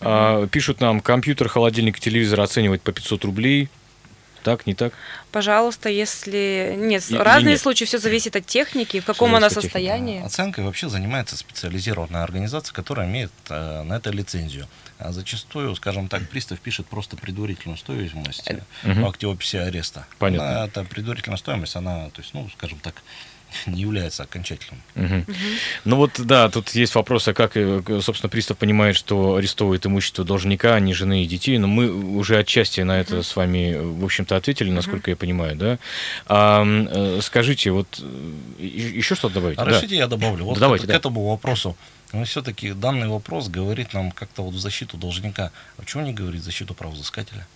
А, 0.01 0.47
пишут 0.47 0.79
нам, 0.81 1.01
компьютер, 1.01 1.49
холодильник, 1.49 1.99
телевизор 1.99 2.41
оценивать 2.41 2.81
по 2.81 2.91
500 2.91 3.25
рублей. 3.25 3.69
Так, 4.43 4.65
не 4.65 4.73
так? 4.73 4.93
Пожалуйста, 5.31 5.89
если... 5.89 6.75
Нет, 6.77 7.09
И- 7.09 7.15
разные 7.17 7.53
нет? 7.53 7.61
случаи, 7.61 7.85
все 7.85 7.97
зависит 7.97 8.35
от 8.35 8.45
техники, 8.45 8.99
в 8.99 9.05
каком 9.05 9.35
она 9.35 9.49
состоянии. 9.49 10.23
Оценкой 10.23 10.63
вообще 10.63 10.89
занимается 10.89 11.35
специализированная 11.37 12.23
организация, 12.23 12.73
которая 12.73 13.07
имеет 13.07 13.31
э, 13.49 13.83
на 13.83 13.95
это 13.95 14.09
лицензию. 14.11 14.67
А 14.97 15.11
зачастую, 15.11 15.75
скажем 15.75 16.07
так, 16.09 16.27
пристав 16.29 16.59
пишет 16.59 16.85
просто 16.87 17.15
предварительную 17.17 17.77
стоимость 17.77 18.49
э, 18.49 18.59
Мгм. 18.83 19.03
в 19.03 19.07
акте 19.07 19.27
описи 19.27 19.57
ареста. 19.57 20.05
Понятно. 20.17 20.49
Она- 20.49 20.65
эта 20.65 20.83
предварительная 20.83 21.37
стоимость, 21.37 21.75
она, 21.75 22.09
то 22.09 22.21
есть, 22.21 22.33
ну, 22.33 22.49
скажем 22.57 22.79
так, 22.79 22.95
не 23.65 23.81
является 23.81 24.23
окончательным. 24.23 24.81
Мгм. 24.95 25.25
Ну 25.85 25.95
вот, 25.95 26.19
да, 26.19 26.49
тут 26.49 26.69
есть 26.69 26.95
вопрос, 26.95 27.27
а 27.27 27.33
как, 27.33 27.55
э, 27.55 27.81
собственно, 28.01 28.29
пристав 28.29 28.57
понимает, 28.57 28.95
что 28.95 29.35
арестовывает 29.35 29.85
имущество 29.85 30.23
должника, 30.25 30.75
а 30.75 30.79
не 30.79 30.93
жены 30.93 31.23
и 31.23 31.27
детей. 31.27 31.57
Но 31.57 31.67
мы 31.67 31.91
уже 31.91 32.37
отчасти 32.37 32.81
на 32.81 32.99
это 32.99 33.23
с 33.23 33.35
вами, 33.35 33.73
э, 33.73 33.81
в 33.81 34.03
общем-то, 34.05 34.35
ответили, 34.35 34.69
насколько 34.69 35.09
я 35.09 35.15
понимаю, 35.15 35.55
да? 35.55 35.79
А, 36.27 37.19
скажите, 37.21 37.71
вот 37.71 38.01
еще 38.59 39.15
что-то 39.15 39.35
добавить? 39.35 39.57
А 39.57 39.65
Да. 39.65 39.79
я 39.79 40.07
добавлю? 40.07 40.45
Вот 40.45 40.55
Да, 40.55 40.61
давайте, 40.61 40.85
к, 40.85 40.87
да. 40.87 40.93
к 40.93 40.97
этому 40.97 41.27
вопросу. 41.29 41.75
Но 42.11 42.23
все-таки 42.23 42.73
данный 42.73 43.07
вопрос 43.07 43.49
говорит 43.49 43.93
нам 43.93 44.11
как-то 44.11 44.43
вот 44.43 44.53
в 44.53 44.59
защиту 44.59 44.97
должника. 44.97 45.51
А 45.77 45.81
почему 45.81 46.03
не 46.03 46.13
говорит 46.13 46.41
в 46.41 46.45
защиту 46.45 46.73
правоизыскателя? 46.73 47.47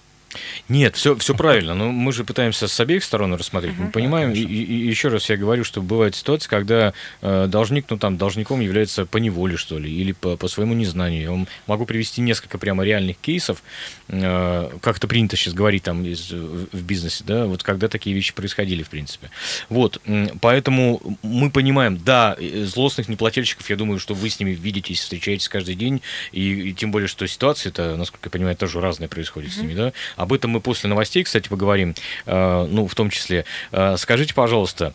Нет, 0.69 0.95
все, 0.95 1.15
все 1.15 1.33
правильно, 1.37 1.73
но 1.75 1.91
мы 1.91 2.11
же 2.13 2.23
пытаемся 2.23 2.67
с 2.67 2.79
обеих 2.79 3.03
сторон 3.03 3.33
рассмотреть. 3.33 3.77
Мы 3.77 3.91
понимаем, 3.91 4.31
и, 4.31 4.39
и- 4.39 4.63
и 4.63 4.87
еще 4.87 5.09
раз 5.09 5.29
я 5.29 5.37
говорю, 5.37 5.63
что 5.63 5.81
бывает 5.81 6.15
ситуация, 6.15 6.49
когда 6.49 6.93
э, 7.21 7.47
должник, 7.47 7.85
ну 7.89 7.97
там, 7.97 8.17
должником 8.17 8.59
является 8.61 9.05
по 9.05 9.17
неволе, 9.17 9.57
что 9.57 9.77
ли, 9.79 9.91
или 9.91 10.11
по, 10.13 10.37
по 10.37 10.47
своему 10.47 10.73
незнанию. 10.73 11.21
Я 11.21 11.31
вам 11.31 11.47
могу 11.67 11.85
привести 11.85 12.21
несколько 12.21 12.57
прямо 12.57 12.83
реальных 12.83 13.17
кейсов, 13.17 13.61
э, 14.09 14.69
как 14.81 14.97
это 14.97 15.07
принято 15.07 15.35
сейчас 15.35 15.53
говорить 15.53 15.83
там 15.83 16.05
из- 16.05 16.31
в 16.31 16.63
в 16.73 16.83
бизнесе, 16.83 17.23
да, 17.25 17.45
вот 17.45 17.61
когда 17.63 17.87
такие 17.87 18.15
вещи 18.15 18.33
происходили, 18.33 18.83
в 18.83 18.89
принципе. 18.89 19.29
Вот, 19.69 20.01
поэтому 20.41 21.17
мы 21.21 21.49
понимаем, 21.51 21.97
да, 21.97 22.35
э, 22.39 22.65
злостных 22.65 23.09
неплательщиков, 23.09 23.69
я 23.69 23.75
думаю, 23.75 23.99
что 23.99 24.13
вы 24.13 24.29
с 24.29 24.39
ними 24.39 24.51
видитесь, 24.51 24.99
встречаетесь 25.01 25.49
каждый 25.49 25.75
день, 25.75 26.01
и, 26.31 26.69
и 26.69 26.73
тем 26.73 26.91
более, 26.91 27.07
что 27.07 27.27
ситуация, 27.27 27.69
это, 27.69 27.95
насколько 27.95 28.27
я 28.27 28.31
понимаю, 28.31 28.55
тоже 28.55 28.81
разная 28.81 29.07
происходит 29.07 29.53
с 29.53 29.57
ними, 29.57 29.73
да. 29.73 29.93
Об 30.23 30.33
этом 30.33 30.51
мы 30.51 30.61
после 30.61 30.89
новостей, 30.89 31.23
кстати, 31.23 31.49
поговорим, 31.49 31.95
э, 32.25 32.67
ну, 32.69 32.87
в 32.87 32.95
том 32.95 33.09
числе. 33.09 33.45
Э, 33.71 33.97
скажите, 33.97 34.33
пожалуйста, 34.33 34.93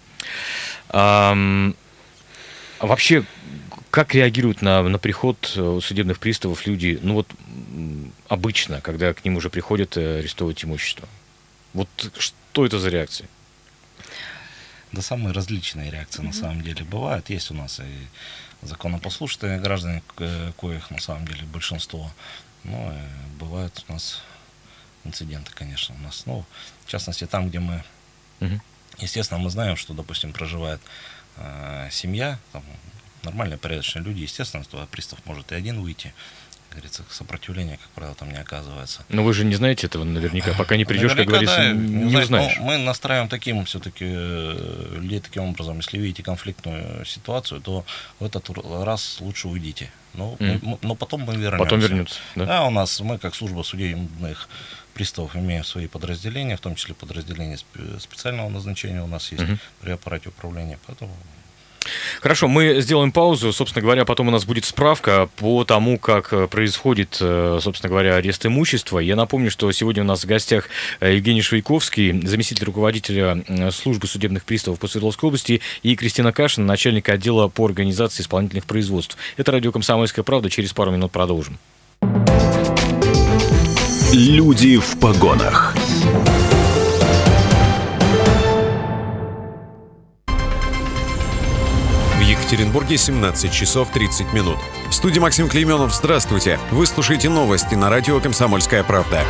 вообще, 0.90 1.64
как 3.90 4.14
реагируют 4.14 4.62
на, 4.62 4.82
на 4.82 4.98
приход 4.98 5.52
э, 5.56 5.80
судебных 5.82 6.18
приставов 6.18 6.66
люди, 6.66 6.98
ну 7.02 7.14
вот 7.14 7.28
обычно, 8.28 8.80
когда 8.80 9.12
к 9.12 9.24
ним 9.24 9.36
уже 9.36 9.50
приходят 9.50 9.96
арестовывать 9.96 10.64
имущество? 10.64 11.08
Вот 11.74 11.88
что 12.18 12.64
это 12.64 12.78
за 12.78 12.88
реакция? 12.88 13.28
Да 14.92 15.02
самые 15.02 15.32
различные 15.32 15.90
реакции 15.90 16.22
на 16.22 16.32
самом 16.32 16.62
деле 16.62 16.84
бывают. 16.84 17.28
Есть 17.28 17.50
у 17.50 17.54
нас 17.54 17.80
и 17.80 18.66
законопослушные 18.66 19.60
граждане, 19.60 20.02
коих 20.58 20.90
на 20.90 21.00
самом 21.00 21.26
деле 21.26 21.42
большинство. 21.44 22.10
Но 22.64 22.92
э, 22.92 23.08
бывают 23.38 23.84
у 23.88 23.92
нас 23.92 24.22
инциденты, 25.04 25.52
конечно, 25.54 25.94
у 25.94 26.02
нас. 26.02 26.24
Ну, 26.26 26.44
в 26.86 26.90
частности, 26.90 27.26
там, 27.26 27.48
где 27.48 27.60
мы, 27.60 27.82
Мгм. 28.40 28.60
естественно, 28.98 29.40
мы 29.40 29.50
знаем, 29.50 29.76
что, 29.76 29.94
допустим, 29.94 30.32
проживает 30.32 30.80
э, 31.36 31.88
семья, 31.90 32.38
там, 32.52 32.62
нормальные, 33.22 33.58
порядочные 33.58 34.02
люди, 34.04 34.20
естественно, 34.22 34.64
то 34.64 34.86
пристав 34.90 35.18
может 35.24 35.52
и 35.52 35.54
один 35.54 35.80
выйти. 35.80 36.12
Как 36.70 36.78
говорится, 36.80 37.02
сопротивления, 37.10 37.78
как 37.78 37.88
правило, 37.90 38.14
там 38.14 38.30
не 38.30 38.36
оказывается. 38.36 39.02
Но 39.08 39.24
вы 39.24 39.32
же 39.32 39.44
не 39.46 39.54
знаете 39.54 39.86
этого 39.86 40.04
наверняка, 40.04 40.52
пока 40.52 40.76
не 40.76 40.84
придешь, 40.84 41.14
как 41.14 41.26
Наверняка, 41.26 41.54
говорится, 41.54 41.56
да, 41.56 41.72
не 41.72 42.10
знаю, 42.10 42.24
узнаешь. 42.24 42.56
но 42.58 42.62
мы 42.64 42.76
настраиваем 42.76 43.28
таким 43.30 43.64
все-таки 43.64 44.04
людей 44.04 45.20
таким 45.20 45.44
образом. 45.44 45.78
Если 45.78 45.96
видите 45.98 46.22
конфликтную 46.22 47.04
ситуацию, 47.06 47.60
то 47.62 47.86
в 48.20 48.24
этот 48.24 48.50
раз 48.84 49.16
лучше 49.20 49.48
уйдите. 49.48 49.90
Но, 50.12 50.36
Мгм. 50.38 50.58
мы- 50.62 50.78
но 50.82 50.94
потом 50.94 51.22
мы 51.22 51.34
вернемся. 51.36 51.58
Потом 51.64 51.80
вернется, 51.80 52.20
да? 52.34 52.44
Да, 52.44 52.64
у 52.64 52.70
нас 52.70 53.00
мы 53.00 53.18
как 53.18 53.34
служба 53.34 53.62
судебных 53.62 54.48
приставов 54.98 55.36
имеем 55.36 55.64
свои 55.64 55.86
подразделения, 55.86 56.56
в 56.56 56.60
том 56.60 56.74
числе 56.74 56.94
подразделения 56.94 57.56
спе- 57.56 58.00
специального 58.00 58.48
назначения 58.48 59.02
у 59.02 59.06
нас 59.06 59.30
есть 59.32 59.44
Мгм. 59.44 59.58
при 59.80 59.92
аппарате 59.92 60.28
управления. 60.30 60.78
Поэтому 60.86 61.12
Хорошо, 62.20 62.48
мы 62.48 62.80
сделаем 62.82 63.12
паузу. 63.12 63.50
Собственно 63.52 63.82
говоря, 63.82 64.04
потом 64.04 64.28
у 64.28 64.30
нас 64.30 64.44
будет 64.44 64.64
справка 64.66 65.28
по 65.36 65.64
тому, 65.64 65.98
как 65.98 66.32
э, 66.34 66.46
происходит, 66.48 67.16
э, 67.20 67.60
собственно 67.62 67.88
говоря, 67.88 68.16
арест 68.16 68.44
имущества. 68.44 68.98
Я 68.98 69.16
напомню, 69.16 69.50
что 69.50 69.70
сегодня 69.72 70.02
у 70.02 70.06
нас 70.06 70.24
в 70.24 70.26
гостях 70.26 70.68
э, 71.00 71.14
Евгений 71.14 71.40
Швейковский, 71.40 72.26
заместитель 72.26 72.64
руководителя 72.64 73.42
службы 73.72 74.06
судебных 74.06 74.44
приставов 74.44 74.78
по 74.80 74.88
Свердловской 74.88 75.28
области, 75.28 75.62
и 75.82 75.96
Кристина 75.96 76.32
Кашина, 76.32 76.66
начальник 76.66 77.08
отдела 77.08 77.48
по 77.48 77.64
организации 77.64 78.22
исполнительных 78.22 78.66
производств. 78.66 79.16
Это 79.38 79.52
радио 79.52 79.72
«Комсомольская 79.72 80.24
правда». 80.24 80.50
Через 80.50 80.72
пару 80.74 80.90
минут 80.90 81.10
продолжим. 81.12 81.58
Люди 84.12 84.78
в 84.78 84.98
погонах. 84.98 85.74
В 92.16 92.20
Екатеринбурге 92.22 92.96
17 92.96 93.52
часов 93.52 93.90
30 93.90 94.32
минут. 94.32 94.56
В 94.88 94.94
студии 94.94 95.18
Максим 95.18 95.46
Клейменов. 95.46 95.94
Здравствуйте. 95.94 96.58
Вы 96.70 96.86
слушаете 96.86 97.28
новости 97.28 97.74
на 97.74 97.90
радио 97.90 98.18
«Комсомольская 98.18 98.82
правда». 98.82 99.24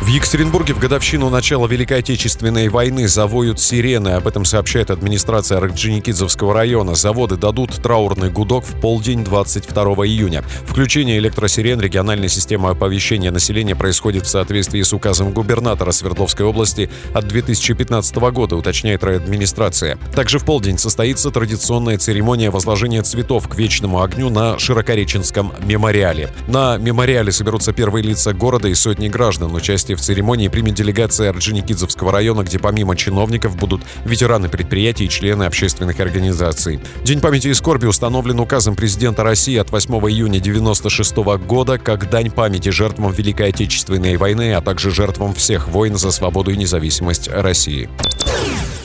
В 0.00 0.06
Екатеринбурге 0.06 0.74
в 0.74 0.78
годовщину 0.78 1.28
начала 1.28 1.66
Великой 1.66 1.98
Отечественной 1.98 2.68
войны 2.68 3.08
завоют 3.08 3.60
сирены. 3.60 4.10
Об 4.10 4.28
этом 4.28 4.44
сообщает 4.44 4.90
администрация 4.90 5.58
Орджоникидзевского 5.58 6.54
района. 6.54 6.94
Заводы 6.94 7.36
дадут 7.36 7.72
траурный 7.82 8.30
гудок 8.30 8.64
в 8.64 8.80
полдень 8.80 9.24
22 9.24 9.82
июня. 10.06 10.44
Включение 10.64 11.18
электросирен 11.18 11.80
региональной 11.80 12.28
системы 12.28 12.70
оповещения 12.70 13.32
населения 13.32 13.74
происходит 13.74 14.24
в 14.24 14.28
соответствии 14.28 14.80
с 14.80 14.92
указом 14.92 15.32
губернатора 15.32 15.90
Свердловской 15.90 16.46
области 16.46 16.88
от 17.12 17.26
2015 17.26 18.16
года, 18.32 18.54
уточняет 18.56 19.02
администрация. 19.02 19.98
Также 20.14 20.38
в 20.38 20.44
полдень 20.44 20.78
состоится 20.78 21.30
традиционная 21.32 21.98
церемония 21.98 22.50
возложения 22.50 23.02
цветов 23.02 23.48
к 23.48 23.56
вечному 23.56 24.00
огню 24.00 24.30
на 24.30 24.58
Широкореченском 24.60 25.52
мемориале. 25.66 26.30
На 26.46 26.78
мемориале 26.78 27.32
соберутся 27.32 27.72
первые 27.72 28.04
лица 28.04 28.32
города 28.32 28.68
и 28.68 28.74
сотни 28.74 29.08
граждан. 29.08 29.54
Участие 29.54 29.87
в 29.94 30.00
церемонии 30.00 30.48
примет 30.48 30.74
делегация 30.74 31.30
Орджоникидзевского 31.30 32.12
района, 32.12 32.42
где 32.42 32.58
помимо 32.58 32.96
чиновников 32.96 33.56
будут 33.56 33.82
ветераны 34.04 34.48
предприятий 34.48 35.04
и 35.04 35.08
члены 35.08 35.44
общественных 35.44 36.00
организаций. 36.00 36.80
День 37.04 37.20
памяти 37.20 37.48
и 37.48 37.54
скорби 37.54 37.86
установлен 37.86 38.40
указом 38.40 38.76
президента 38.76 39.24
России 39.24 39.56
от 39.56 39.70
8 39.70 39.92
июня 39.94 40.38
1996 40.38 41.16
года 41.46 41.78
как 41.78 42.10
дань 42.10 42.30
памяти 42.30 42.70
жертвам 42.70 43.12
Великой 43.12 43.48
Отечественной 43.48 44.16
войны, 44.16 44.54
а 44.54 44.60
также 44.60 44.90
жертвам 44.90 45.34
всех 45.34 45.68
войн 45.68 45.96
за 45.96 46.10
свободу 46.10 46.50
и 46.50 46.56
независимость 46.56 47.28
России. 47.28 47.88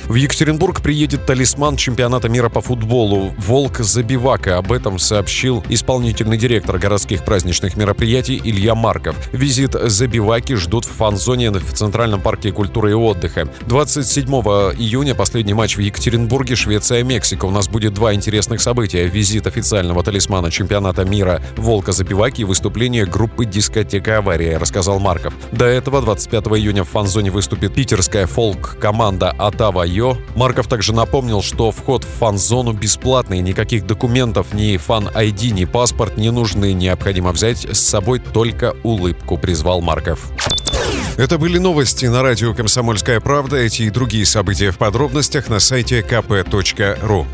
В 0.08 0.16
Екатеринбург 0.16 0.82
приедет 0.82 1.26
талисман 1.26 1.78
чемпионата 1.78 2.28
мира 2.28 2.50
по 2.50 2.60
футболу 2.60 3.34
«Волк 3.38 3.80
Забивака». 3.80 4.58
Об 4.58 4.74
этом 4.74 5.00
сообщил 5.00 5.64
исполнительный 5.70 6.38
директор 6.38 6.78
городских 6.78 7.24
праздничных 7.24 7.78
мероприятий 7.78 8.40
Илья 8.44 8.76
Марков. 8.76 9.16
Визит 9.32 9.72
Забиваки 9.72 10.56
ждут 10.56 10.84
в 10.84 10.90
фан-зоне 10.90 11.52
в 11.52 11.74
Центральном 11.74 12.20
парке 12.20 12.52
культуры 12.52 12.92
и 12.92 12.94
отдыха. 12.94 13.48
27 13.68 14.28
июня 14.28 15.16
последний 15.16 15.54
матч 15.54 15.78
в 15.78 15.80
Екатеринбурге 15.80 16.56
Швеция-Мексика. 16.56 17.46
У 17.46 17.52
нас 17.52 17.70
будет 17.70 17.94
два 17.94 18.14
интересных 18.14 18.60
события. 18.60 19.08
Визит 19.08 19.48
официального 19.48 20.04
талисмана 20.04 20.52
чемпионата 20.52 21.06
мира 21.06 21.42
«Волка 21.56 21.94
Забиваки» 21.94 22.42
и 22.42 22.46
выступление 22.46 23.06
группы 23.06 23.46
«Дискотека 23.46 24.18
Авария», 24.18 24.58
рассказал 24.58 25.00
Марков. 25.00 25.34
До 25.54 25.66
этого 25.66 26.02
25 26.02 26.48
июня 26.58 26.84
в 26.84 26.90
фан-зоне 26.90 27.32
выступит 27.32 27.74
питерская 27.74 28.28
фолк-команда 28.28 29.32
«Атава 29.32 29.93
Йо». 29.94 30.18
Марков 30.36 30.68
также 30.68 30.94
напомнил, 30.94 31.42
что 31.42 31.72
вход 31.72 32.04
в 32.04 32.08
фан-зону 32.08 32.74
бесплатный, 32.74 33.40
никаких 33.40 33.86
документов, 33.86 34.54
ни 34.54 34.76
фан-айди, 34.78 35.52
ни 35.52 35.66
паспорт 35.66 36.18
не 36.18 36.32
нужны. 36.32 36.74
Необходимо 36.74 37.32
взять 37.32 37.66
с 37.66 37.80
собой 37.80 38.20
только 38.20 38.76
улыбку, 38.84 39.38
призвал 39.38 39.82
Марков. 39.82 40.32
Это 41.18 41.38
были 41.38 41.60
новости 41.60 42.08
на 42.08 42.24
радио 42.24 42.54
«Комсомольская 42.56 43.20
правда». 43.20 43.58
Эти 43.58 43.84
и 43.84 43.90
другие 43.92 44.26
события 44.26 44.72
в 44.72 44.78
подробностях 44.78 45.48
на 45.48 45.60
сайте 45.60 46.02
kp.ru. 46.02 47.26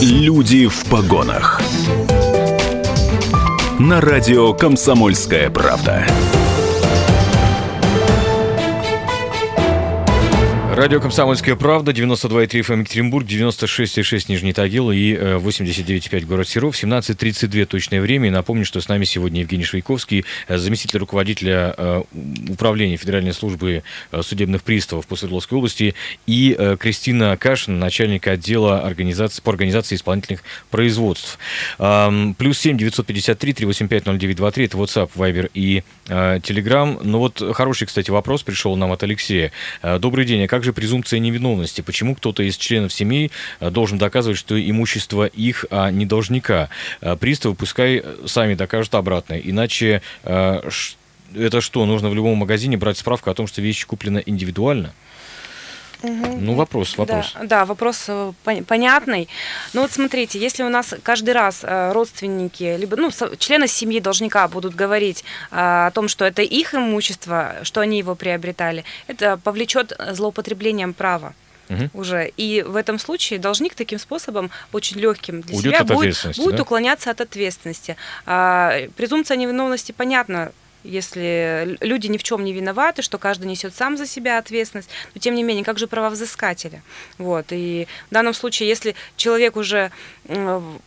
Люди 0.00 0.68
в 0.68 0.84
погонах. 0.84 1.60
На 3.80 4.00
радио 4.00 4.54
«Комсомольская 4.54 5.50
правда». 5.50 6.06
Радио 10.78 11.00
«Комсомольская 11.00 11.56
правда», 11.56 11.90
92,3 11.90 12.60
FM 12.60 12.80
Екатеринбург, 12.82 13.26
96,6 13.26 14.26
Нижний 14.28 14.52
Тагил 14.52 14.92
и 14.92 15.12
э, 15.12 15.38
89,5 15.38 16.24
город 16.24 16.46
Серов, 16.46 16.76
17.32 16.76 17.64
точное 17.64 18.00
время. 18.00 18.28
И 18.28 18.30
напомню, 18.30 18.64
что 18.64 18.80
с 18.80 18.86
нами 18.86 19.02
сегодня 19.02 19.40
Евгений 19.40 19.64
Швейковский, 19.64 20.24
э, 20.46 20.56
заместитель 20.56 21.00
руководителя 21.00 21.74
э, 21.76 22.02
Управления 22.48 22.96
Федеральной 22.96 23.32
службы 23.32 23.82
э, 24.12 24.22
судебных 24.22 24.62
приставов 24.62 25.08
по 25.08 25.16
Свердловской 25.16 25.58
области, 25.58 25.96
и 26.28 26.54
э, 26.56 26.76
Кристина 26.78 27.36
Кашина, 27.36 27.76
начальник 27.76 28.28
отдела 28.28 28.82
организации, 28.82 29.42
по 29.42 29.50
организации 29.50 29.96
исполнительных 29.96 30.44
производств. 30.70 31.40
Плюс 31.76 32.56
7 32.56 32.78
953 32.78 33.52
385 33.52 34.04
0923, 34.04 34.64
это 34.66 34.76
WhatsApp, 34.76 35.10
Viber 35.16 35.50
и 35.54 35.82
э, 36.06 36.38
Telegram. 36.38 37.00
Ну 37.02 37.18
вот 37.18 37.42
хороший, 37.52 37.88
кстати, 37.88 38.12
вопрос 38.12 38.44
пришел 38.44 38.76
нам 38.76 38.92
от 38.92 39.02
Алексея. 39.02 39.50
Э, 39.82 39.98
Добрый 39.98 40.24
день, 40.24 40.44
а 40.44 40.46
как 40.46 40.62
же 40.62 40.67
презумпция 40.72 41.20
невиновности? 41.20 41.80
Почему 41.80 42.14
кто-то 42.14 42.42
из 42.42 42.56
членов 42.56 42.92
семей 42.92 43.30
э, 43.60 43.70
должен 43.70 43.98
доказывать, 43.98 44.38
что 44.38 44.58
имущество 44.60 45.26
их, 45.26 45.64
а 45.70 45.90
не 45.90 46.06
должника? 46.06 46.68
Э, 47.00 47.16
Приставы 47.16 47.54
пускай 47.54 48.02
э, 48.02 48.16
сами 48.26 48.54
докажут 48.54 48.94
обратное, 48.94 49.38
иначе 49.38 50.02
это 50.24 51.60
что, 51.60 51.84
нужно 51.84 52.08
в 52.08 52.14
любом 52.14 52.38
магазине 52.38 52.76
брать 52.76 52.98
справку 52.98 53.30
о 53.30 53.34
том, 53.34 53.46
что 53.46 53.60
вещь 53.60 53.84
куплена 53.86 54.18
индивидуально? 54.18 54.92
Ну, 56.02 56.54
вопрос, 56.54 56.96
вопрос. 56.96 57.32
Да, 57.34 57.44
да, 57.44 57.64
вопрос 57.64 58.04
э, 58.08 58.32
пон- 58.44 58.64
понятный. 58.64 59.28
Ну 59.72 59.82
вот 59.82 59.92
смотрите, 59.92 60.38
если 60.38 60.62
у 60.62 60.68
нас 60.68 60.94
каждый 61.02 61.34
раз 61.34 61.60
э, 61.62 61.92
родственники, 61.92 62.76
либо 62.78 62.96
ну, 62.96 63.10
члены 63.38 63.66
семьи 63.66 64.00
должника 64.00 64.46
будут 64.48 64.74
говорить 64.74 65.24
э, 65.50 65.56
о 65.86 65.90
том, 65.90 66.08
что 66.08 66.24
это 66.24 66.42
их 66.42 66.74
имущество, 66.74 67.56
что 67.62 67.80
они 67.80 67.98
его 67.98 68.14
приобретали, 68.14 68.84
это 69.08 69.36
повлечет 69.36 69.98
злоупотреблением 70.12 70.94
права. 70.94 71.34
Мгм. 71.68 71.90
уже. 71.92 72.32
И 72.38 72.62
в 72.62 72.76
этом 72.76 72.98
случае 72.98 73.38
должник 73.38 73.74
таким 73.74 73.98
способом, 73.98 74.50
очень 74.72 74.98
легким 74.98 75.42
для 75.42 75.54
Уйдет 75.54 75.74
себя, 75.74 75.84
будет, 75.84 76.36
будет 76.38 76.56
да? 76.56 76.62
уклоняться 76.62 77.10
от 77.10 77.20
ответственности. 77.20 77.96
А, 78.24 78.72
презумпция 78.96 79.36
невиновности 79.36 79.92
понятна, 79.92 80.52
если 80.84 81.76
люди 81.80 82.06
ни 82.06 82.16
в 82.18 82.22
чем 82.22 82.44
не 82.44 82.52
виноваты, 82.52 83.02
что 83.02 83.18
каждый 83.18 83.46
несет 83.46 83.74
сам 83.74 83.96
за 83.96 84.06
себя 84.06 84.38
ответственность, 84.38 84.88
но 85.14 85.20
тем 85.20 85.34
не 85.34 85.42
менее, 85.42 85.64
как 85.64 85.78
же 85.78 85.86
права 85.86 86.10
взыскателя? 86.10 86.82
Вот. 87.18 87.46
И 87.50 87.86
в 88.10 88.14
данном 88.14 88.34
случае, 88.34 88.68
если 88.68 88.94
человек 89.16 89.56
уже 89.56 89.90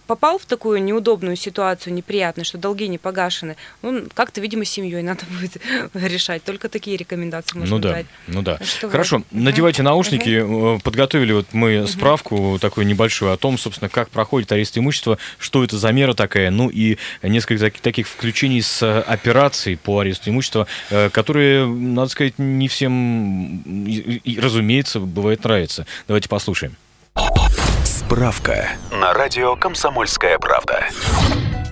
попал 0.07 0.37
в 0.37 0.45
такую 0.45 0.83
неудобную 0.83 1.35
ситуацию, 1.35 1.93
неприятную, 1.93 2.45
что 2.45 2.57
долги 2.57 2.87
не 2.87 2.97
погашены, 2.97 3.55
ну, 3.81 4.03
как-то, 4.13 4.39
видимо, 4.41 4.65
семьей 4.65 5.01
надо 5.01 5.25
будет 5.39 5.57
решать. 5.95 6.43
Только 6.43 6.69
такие 6.69 6.95
рекомендации 6.97 7.57
можно 7.57 7.75
Ну 7.75 7.81
да, 7.81 7.93
дать. 7.93 8.05
ну 8.27 8.41
да. 8.41 8.59
Что 8.63 8.89
Хорошо, 8.89 9.17
вот. 9.17 9.25
надевайте 9.31 9.81
наушники. 9.83 10.75
Э, 10.75 10.79
Подготовили 10.83 11.33
вот 11.33 11.47
мы 11.53 11.87
справку 11.87 12.57
такую 12.61 12.85
небольшую 12.85 13.31
о 13.33 13.37
том, 13.37 13.57
собственно, 13.57 13.89
как 13.89 14.09
проходит 14.09 14.51
арест 14.51 14.77
имущества, 14.77 15.17
что 15.37 15.63
это 15.63 15.77
за 15.77 15.91
мера 15.91 16.13
такая, 16.13 16.51
ну 16.51 16.69
и 16.69 16.97
несколько 17.23 17.59
таки- 17.65 17.79
таких 17.81 18.07
включений 18.07 18.61
с 18.61 18.81
э, 18.83 18.99
операцией 19.01 19.75
по 19.83 19.99
аресту 19.99 20.29
имущества, 20.29 20.67
э, 20.89 21.09
которые, 21.09 21.65
надо 21.65 22.09
сказать, 22.09 22.37
не 22.37 22.67
всем, 22.67 23.63
разумеется, 24.37 24.99
бывает 24.99 25.43
нравится. 25.43 25.85
Давайте 26.07 26.29
послушаем. 26.29 26.75
Справка 27.83 28.69
на 28.91 29.13
радио 29.13 29.55
«Комсомольская 29.55 30.37
правда». 30.37 30.87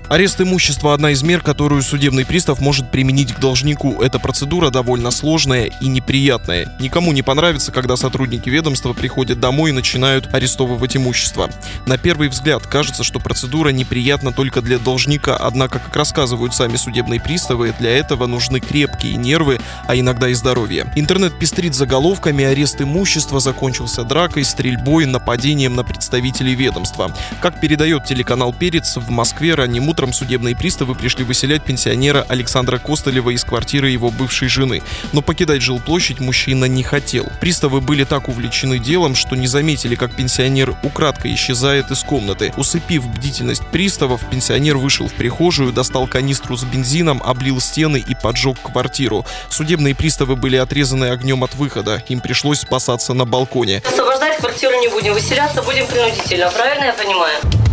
Арест 0.10 0.42
имущества– 0.42 0.94
одна 0.96 1.12
из 1.12 1.22
мер, 1.22 1.42
которую 1.42 1.84
судебный 1.84 2.26
пристав 2.26 2.60
может 2.62 2.90
применить 2.90 3.32
к 3.32 3.40
должнику. 3.40 4.02
Эта 4.02 4.18
процедура 4.18 4.72
довольно 4.72 5.12
сложная 5.12 5.66
и 5.66 5.88
неприятная. 5.88 6.76
Никому 6.80 7.12
не 7.12 7.22
понравится, 7.22 7.72
когда 7.72 7.96
сотрудники 7.96 8.50
ведомства 8.50 8.94
приходят 8.94 9.40
домой 9.40 9.70
и 9.70 9.74
начинают 9.74 10.34
арестовывать 10.34 10.98
имущество. 10.98 11.52
На 11.86 12.00
первый 12.00 12.30
взгляд 12.30 12.66
кажется, 12.66 13.04
что 13.04 13.20
процедура 13.20 13.70
неприятна 13.70 14.32
только 14.32 14.64
для 14.64 14.80
должника, 14.80 15.38
однако, 15.38 15.78
как 15.78 15.96
рассказывают 15.96 16.56
сами 16.56 16.78
судебные 16.78 17.22
приставы, 17.22 17.76
для 17.78 17.96
этого 17.96 18.26
нужны 18.26 18.62
крепкие 18.62 19.14
нервы, 19.14 19.62
а 19.86 19.96
иногда 19.96 20.28
и 20.30 20.34
здоровье. 20.34 20.92
Интернет 20.96 21.38
пестрит 21.38 21.76
заголовками 21.76 22.44
«Арест 22.46 22.82
имущества 22.82 23.40
закончился 23.40 24.04
дракой, 24.04 24.44
стрельбой, 24.44 25.06
нападением 25.06 25.76
на 25.76 25.84
представителей 25.84 26.56
ведомства». 26.56 27.16
Как 27.42 27.62
передает 27.62 28.06
телеканал 28.06 28.54
«Перец», 28.54 28.98
в 28.98 29.12
Москве 29.12 29.54
ранним 29.54 29.88
утром 29.88 29.99
судебные 30.14 30.56
приставы 30.56 30.96
пришли 30.96 31.24
выселять 31.24 31.64
пенсионера 31.64 32.26
Александра 32.30 32.78
Костылева 32.78 33.32
из 33.32 33.44
квартиры 33.44 33.90
его 33.90 34.12
бывшей 34.12 34.48
жены. 34.48 34.82
Но 35.12 35.22
покидать 35.22 35.62
жилплощадь 35.62 36.20
мужчина 36.20 36.66
не 36.66 36.84
хотел. 36.84 37.26
Приставы 37.42 37.82
были 37.82 38.06
так 38.06 38.30
увлечены 38.30 38.80
делом, 38.80 39.16
что 39.16 39.36
не 39.36 39.48
заметили, 39.48 39.96
как 39.96 40.16
пенсионер 40.16 40.76
украдкой 40.84 41.34
исчезает 41.34 41.92
из 41.92 42.04
комнаты. 42.04 42.54
Усыпив 42.56 43.08
бдительность 43.08 43.66
приставов, 43.68 44.22
пенсионер 44.30 44.78
вышел 44.78 45.08
в 45.08 45.14
прихожую, 45.14 45.74
достал 45.74 46.08
канистру 46.08 46.56
с 46.56 46.64
бензином, 46.64 47.22
облил 47.24 47.60
стены 47.60 47.98
и 47.98 48.16
поджег 48.16 48.58
квартиру. 48.62 49.26
Судебные 49.50 49.96
приставы 49.96 50.36
были 50.36 50.56
отрезаны 50.56 51.06
огнем 51.06 51.44
от 51.44 51.56
выхода. 51.56 52.02
Им 52.08 52.22
пришлось 52.22 52.62
спасаться 52.62 53.14
на 53.14 53.26
балконе. 53.26 53.82
Освобождать 53.86 54.38
квартиру 54.38 54.80
не 54.80 54.88
будем, 54.88 55.14
выселяться 55.14 55.62
будем 55.62 55.86
принудительно, 55.88 56.50
правильно 56.52 56.86
я 56.86 56.94
понимаю? 56.94 57.69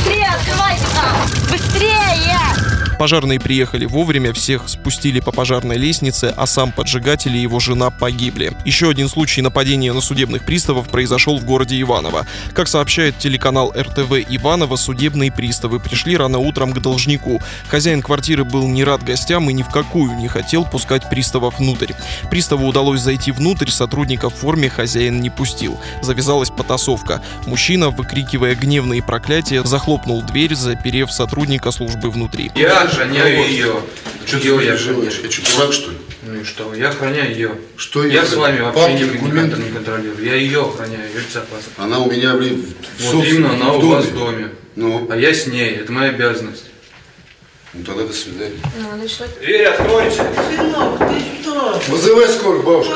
Быстрее 0.00 0.28
открывайте 0.28 0.86
там! 0.94 1.14
Быстрее! 1.50 2.69
Пожарные 3.00 3.40
приехали 3.40 3.86
вовремя, 3.86 4.34
всех 4.34 4.68
спустили 4.68 5.20
по 5.20 5.32
пожарной 5.32 5.78
лестнице, 5.78 6.34
а 6.36 6.44
сам 6.44 6.70
поджигатель 6.70 7.34
и 7.34 7.40
его 7.40 7.58
жена 7.58 7.88
погибли. 7.88 8.52
Еще 8.66 8.90
один 8.90 9.08
случай 9.08 9.40
нападения 9.40 9.94
на 9.94 10.02
судебных 10.02 10.44
приставов 10.44 10.90
произошел 10.90 11.38
в 11.38 11.46
городе 11.46 11.80
Иваново. 11.80 12.26
Как 12.52 12.68
сообщает 12.68 13.16
телеканал 13.16 13.72
РТВ 13.74 14.12
Иваново, 14.28 14.76
судебные 14.76 15.32
приставы 15.32 15.80
пришли 15.80 16.14
рано 16.14 16.40
утром 16.40 16.74
к 16.74 16.82
должнику. 16.82 17.40
Хозяин 17.68 18.02
квартиры 18.02 18.44
был 18.44 18.68
не 18.68 18.84
рад 18.84 19.02
гостям 19.02 19.48
и 19.48 19.54
ни 19.54 19.62
в 19.62 19.70
какую 19.70 20.18
не 20.18 20.28
хотел 20.28 20.66
пускать 20.66 21.08
приставов 21.08 21.58
внутрь. 21.58 21.94
Приставу 22.30 22.66
удалось 22.66 23.00
зайти 23.00 23.32
внутрь, 23.32 23.70
сотрудника 23.70 24.28
в 24.28 24.34
форме 24.34 24.68
хозяин 24.68 25.22
не 25.22 25.30
пустил. 25.30 25.80
Завязалась 26.02 26.50
потасовка. 26.50 27.22
Мужчина, 27.46 27.88
выкрикивая 27.88 28.54
гневные 28.54 29.02
проклятия, 29.02 29.64
захлопнул 29.64 30.20
дверь, 30.20 30.54
заперев 30.54 31.10
сотрудника 31.10 31.70
службы 31.70 32.10
внутри. 32.10 32.52
Я 32.54 32.89
охраняю 32.90 33.48
ее. 33.48 33.82
Что 34.26 34.36
Ее 34.36 34.42
ты 34.42 34.64
я 34.64 34.76
делаешь? 34.76 34.80
охраняю. 34.80 35.04
Я 35.22 35.30
что, 35.30 35.56
дурак, 35.56 35.72
что 35.72 35.90
ли? 35.90 35.96
Ну 36.22 36.34
и 36.40 36.44
что? 36.44 36.74
Я 36.74 36.88
охраняю 36.90 37.30
ее. 37.34 37.52
Что 37.76 38.04
Я 38.04 38.12
я 38.20 38.26
с 38.26 38.34
вами 38.34 38.60
вообще 38.60 38.80
Папки, 38.80 39.02
не, 39.02 39.04
документы? 39.04 39.56
не 39.62 39.70
контролирую. 39.70 40.24
Я 40.24 40.34
ее 40.34 40.60
охраняю, 40.62 41.08
ее 41.08 41.20
безопасность. 41.26 41.70
Она 41.78 41.98
у 41.98 42.10
меня, 42.10 42.34
блин, 42.34 42.64
в 42.98 43.02
Вот 43.12 43.24
именно 43.26 43.52
она 43.54 43.70
в 43.72 43.78
у 43.78 43.80
доме. 43.80 43.94
вас 43.94 44.04
в 44.06 44.14
доме. 44.14 44.48
Ну, 44.76 45.06
А 45.10 45.16
я 45.16 45.32
с 45.34 45.46
ней. 45.46 45.70
Это 45.76 45.90
моя 45.92 46.10
обязанность. 46.10 46.66
ну 47.72 47.82
тогда 47.84 48.04
до 48.04 48.12
свидания. 48.12 48.56
Дверь 49.40 49.64
откройте. 49.66 50.16
Сынок, 50.48 50.98
ты 50.98 51.20
что? 51.20 51.39
Вызывай 51.88 52.28
скорую, 52.28 52.62
бабушка. 52.62 52.94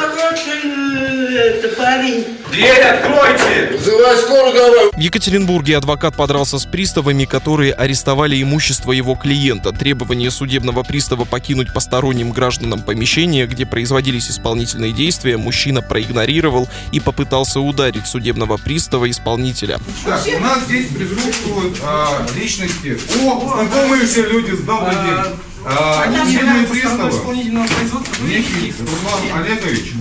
Это 1.34 1.68
парень. 1.76 2.24
Дверь 2.52 2.82
откройте! 2.82 3.72
Вызывай 3.72 4.16
скорую 4.18 4.54
давай. 4.54 4.90
В 4.92 4.98
Екатеринбурге 4.98 5.76
адвокат 5.76 6.16
подрался 6.16 6.58
с 6.58 6.64
приставами, 6.64 7.24
которые 7.24 7.72
арестовали 7.72 8.40
имущество 8.40 8.92
его 8.92 9.16
клиента. 9.16 9.72
Требование 9.72 10.30
судебного 10.30 10.84
пристава 10.84 11.24
покинуть 11.24 11.72
посторонним 11.72 12.30
гражданам 12.30 12.82
помещение, 12.82 13.46
где 13.46 13.66
производились 13.66 14.30
исполнительные 14.30 14.92
действия, 14.92 15.36
мужчина 15.36 15.82
проигнорировал 15.82 16.68
и 16.92 17.00
попытался 17.00 17.58
ударить 17.58 18.06
судебного 18.06 18.56
пристава 18.56 19.10
исполнителя. 19.10 19.78
Так, 20.04 20.22
у 20.24 20.40
нас 20.40 20.64
здесь 20.66 20.88
присутствуют 20.88 21.78
а, 21.82 22.24
личности. 22.36 22.98
О, 23.24 23.56
знакомые 23.56 24.06
все 24.06 24.28
люди, 24.28 24.52
добрый 24.56 24.94
день. 24.94 25.53
А, 25.66 26.04
судебные 26.24 26.66
приставы. 26.66 27.12
Некий 28.22 28.74
Руслан 28.80 29.42
Олегович 29.42 29.94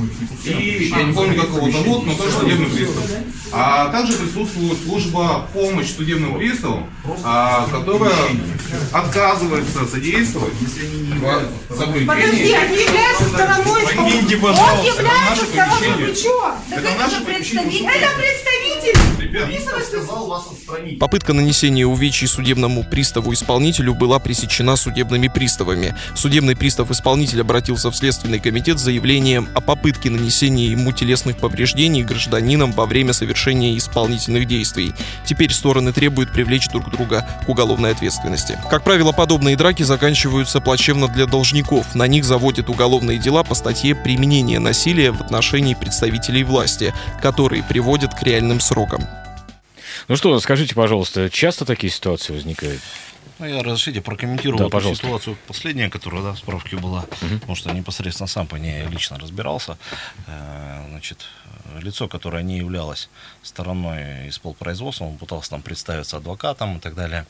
и, 0.43 0.91
я 0.93 1.04
не 1.04 1.13
помню, 1.13 1.36
как 1.39 1.49
его 1.56 1.71
зовут, 1.71 2.06
но 2.06 2.15
тоже 2.15 2.32
судебный 2.32 2.65
пристав. 2.67 3.04
А 3.52 3.89
также 3.89 4.13
присутствует 4.13 4.78
служба 4.84 5.47
помощь 5.54 5.91
судебным 5.95 6.38
приставам, 6.38 6.89
а, 7.23 7.67
которая 7.71 8.13
отказывается 8.91 9.86
содействовать 9.86 10.54
в 10.60 11.76
соблюдении. 11.78 12.08
Подожди, 12.08 12.54
они 12.54 12.78
являются 12.78 13.26
стороной 13.30 13.84
Он 13.95 14.86
является 14.86 15.45
стороной, 15.45 16.13
вы? 16.13 16.56
Так 16.69 16.80
Это 16.80 17.26
представитель. 17.26 17.86
Это 17.86 18.10
представитель. 18.17 19.84
сказал 19.84 20.28
вас 20.28 20.47
отстранить. 20.52 20.99
Попытка 20.99 21.34
нанесения 21.34 21.86
увечий 21.86 22.28
судебному 22.28 22.84
приставу-исполнителю 22.84 23.93
была 23.93 24.19
пресечена 24.19 24.76
судебными 24.76 25.28
приставами. 25.28 25.53
Судебный 26.16 26.56
пристав-исполнитель 26.56 27.42
обратился 27.42 27.92
в 27.92 27.96
Следственный 27.96 28.39
комитет 28.39 28.80
с 28.80 28.84
заявлением 28.84 29.50
о 29.54 29.62
попытке 29.62 30.10
нанесения 30.10 30.70
ему 30.70 30.92
телесных 30.92 31.38
повреждений 31.38 32.04
гражданинам 32.04 32.72
во 32.72 32.86
время 32.86 33.13
совершения 33.13 33.78
исполнительных 33.78 34.48
действий. 34.48 34.94
Теперь 35.26 35.52
стороны 35.52 35.94
требуют 35.94 36.32
привлечь 36.32 36.68
друг 36.70 36.89
друга 36.89 37.28
к 37.46 37.50
уголовной 37.50 37.92
ответственности. 37.92 38.58
Как 38.70 38.84
правило, 38.84 39.12
подобные 39.12 39.56
драки 39.56 39.84
заканчиваются 39.84 40.62
плачевно 40.62 41.08
для 41.08 41.26
должников. 41.26 41.96
На 41.96 42.08
них 42.08 42.26
заводят 42.26 42.70
уголовные 42.70 43.18
дела 43.18 43.44
по 43.44 43.56
статье 43.56 43.96
«Применение 43.96 44.60
насилия 44.60 45.12
в 45.12 45.22
отношении 45.22 45.74
представителей 45.74 46.44
власти», 46.44 46.94
которые 47.22 47.63
приводят 47.63 48.13
к 48.13 48.24
реальным 48.24 48.60
срокам. 48.60 49.08
Ну 50.08 50.16
что, 50.16 50.38
скажите, 50.39 50.76
пожалуйста, 50.76 51.30
часто 51.30 51.66
такие 51.66 51.92
ситуации 51.92 52.34
возникают? 52.34 52.82
Ну, 53.39 53.46
я 53.48 53.63
разрешите 53.63 54.02
прокомментирую 54.02 54.58
Да, 54.60 54.63
эту 54.65 54.72
пожалуйста. 54.72 55.06
ситуацию 55.06 55.38
последняя, 55.48 55.89
которая 55.89 56.22
да, 56.22 56.34
в 56.34 56.38
справке 56.38 56.78
была, 56.78 57.06
потому 57.39 57.56
что 57.56 57.72
непосредственно 57.72 58.28
сам 58.28 58.48
по 58.48 58.56
ней 58.58 58.86
лично 58.88 59.17
разбирался. 59.19 59.78
Э, 60.28 60.86
Значит, 60.89 61.26
лицо, 61.82 62.08
которое 62.08 62.43
не 62.43 62.58
являлось 62.58 63.10
стороной 63.41 64.30
исполпроизводства, 64.30 65.06
он 65.06 65.17
пытался 65.17 65.50
там 65.52 65.62
представиться 65.62 66.17
адвокатом 66.17 66.78
и 66.78 66.80
так 66.80 66.93
далее, 66.96 67.26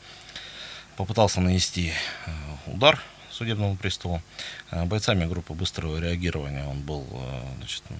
попытался 0.96 1.40
нанести 1.40 1.92
э, 2.26 2.30
удар 2.66 3.00
судебному 3.30 3.74
приставу. 3.76 4.22
Э, 4.70 4.84
Бойцами 4.84 5.24
группы 5.24 5.54
быстрого 5.54 5.98
реагирования 5.98 6.66
он 6.66 6.80
был 6.82 7.06
значит, 7.58 7.82
ну, 7.88 7.96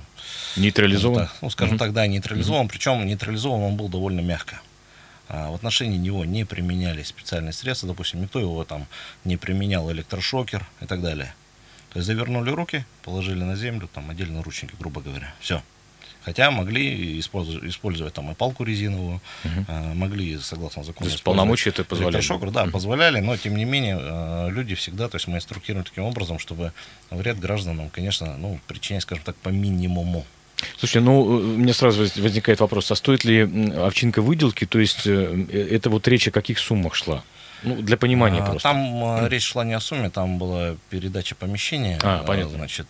Нейтрализован? 0.57 1.29
ну, 1.41 1.51
скажем 1.51 1.75
Мгм. 1.77 1.79
так, 1.79 1.93
да, 1.95 2.07
нейтрализован. 2.07 2.69
Причем 2.69 3.07
нейтрализован 3.07 3.63
он 3.63 3.77
был 3.77 3.89
довольно 3.89 4.21
мягко. 4.21 4.61
А, 5.29 5.51
В 5.51 5.55
отношении 5.55 5.97
него 5.99 6.25
не 6.25 6.45
применялись 6.45 7.09
специальные 7.09 7.53
средства, 7.53 7.89
допустим, 7.89 8.23
никто 8.23 8.39
его 8.39 8.65
там 8.65 8.87
не 9.25 9.37
применял 9.37 9.91
электрошокер 9.91 10.67
и 10.81 10.87
так 10.87 11.03
далее. 11.03 11.35
То 11.91 11.99
есть 11.99 12.07
завернули 12.07 12.51
руки, 12.51 12.85
положили 13.03 13.43
на 13.45 13.57
землю, 13.57 13.89
там 13.93 14.11
отдельно 14.11 14.43
ручники, 14.43 14.75
грубо 14.79 15.01
говоря. 15.01 15.33
Все. 15.41 15.63
Хотя 16.25 16.51
могли 16.51 17.21
использовать, 17.21 17.69
использовать 17.69 18.15
там 18.15 18.31
и 18.31 18.35
палку 18.35 18.65
резиновую, 18.65 19.21
а, 19.69 19.95
могли, 19.95 20.39
согласно 20.39 20.83
закону, 20.83 21.09
То 21.09 21.13
есть 21.13 21.23
полномочия 21.23 21.71
это 21.71 21.85
позволяли? 21.85 22.17
электрошокер, 22.17 22.51
да, 22.51 22.67
позволяли, 22.67 23.21
но 23.21 23.37
тем 23.37 23.57
не 23.57 23.67
менее 23.67 23.99
э, 24.01 24.51
люди 24.51 24.75
всегда, 24.75 25.09
то 25.09 25.17
есть 25.17 25.29
мы 25.29 25.37
инструктируем 25.37 25.85
таким 25.85 26.05
образом, 26.05 26.39
чтобы 26.39 26.73
вред 27.11 27.39
гражданам, 27.39 27.91
конечно, 27.91 28.39
ну, 28.39 28.59
причинять, 28.67 29.03
скажем 29.03 29.23
так, 29.23 29.37
по 29.37 29.51
минимуму. 29.51 30.25
Слушайте, 30.79 31.01
ну, 31.01 31.23
э, 31.25 31.43
у 31.43 31.57
меня 31.59 31.73
сразу 31.75 32.03
воз- 32.03 32.17
возникает 32.17 32.61
вопрос, 32.61 32.91
а 32.91 32.95
стоит 32.97 33.25
ли 33.25 33.43
овчинка 33.77 34.23
выделки? 34.23 34.65
То 34.67 34.79
есть 34.79 35.07
э, 35.07 35.47
э, 35.51 35.69
это 35.71 35.91
вот 35.91 36.07
речь 36.09 36.29
о 36.29 36.31
каких 36.31 36.59
суммах 36.59 36.95
шла? 36.95 37.23
Ну, 37.63 37.77
для 37.77 37.97
понимания 37.97 38.41
А, 38.41 38.45
просто. 38.51 38.69
Там 38.69 39.25
э, 39.25 39.29
речь 39.31 39.45
шла 39.45 39.65
не 39.65 39.73
о 39.73 39.81
сумме, 39.81 40.11
там 40.11 40.37
была 40.39 40.77
передача 40.91 41.35
помещения. 41.35 41.99
А, 42.03 42.23
понятно. 42.25 42.57
Значит, 42.57 42.89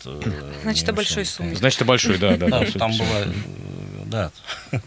Значит, 0.62 0.88
о 0.88 0.92
большой 0.92 1.24
сумме. 1.24 1.54
Значит, 1.54 1.82
о 1.82 1.84
большой, 1.84 2.18
да, 2.18 2.36
да. 2.36 2.48
да, 2.48 2.64
там 2.76 2.90
была, 2.96 3.24
да. 4.06 4.30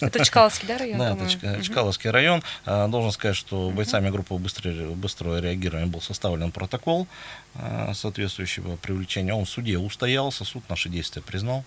Это 0.02 0.26
Чкаловский, 0.26 0.68
да, 0.68 0.78
район? 0.78 0.98
Да, 0.98 1.12
это? 1.16 1.30
Чка-. 1.30 1.62
Чкаловский 1.64 2.10
район. 2.10 2.44
А, 2.66 2.88
Должен 2.90 3.12
сказать, 3.12 3.38
что 3.38 3.70
бойцами 3.70 4.10
группы 4.10 4.34
быстрого, 4.34 4.94
быстрого 4.94 5.40
реагирования 5.40 5.88
был 5.88 6.02
составлен 6.02 6.52
протокол 6.52 7.08
а, 7.56 7.94
соответствующего 7.94 8.76
привлечения. 8.76 9.34
Он 9.34 9.46
в 9.46 9.50
суде 9.50 9.78
устоялся, 9.78 10.44
суд 10.44 10.64
наши 10.70 10.90
действия 10.90 11.22
признал 11.22 11.64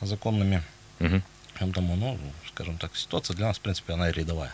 законными. 0.00 0.62
Мгм. 0.98 1.22
Поэтому, 1.58 1.96
ну, 1.96 2.18
скажем 2.48 2.78
так, 2.78 2.94
ситуация 2.96 3.34
для 3.34 3.46
нас, 3.46 3.58
в 3.58 3.60
принципе, 3.60 3.92
она 3.94 4.10
рядовая. 4.10 4.52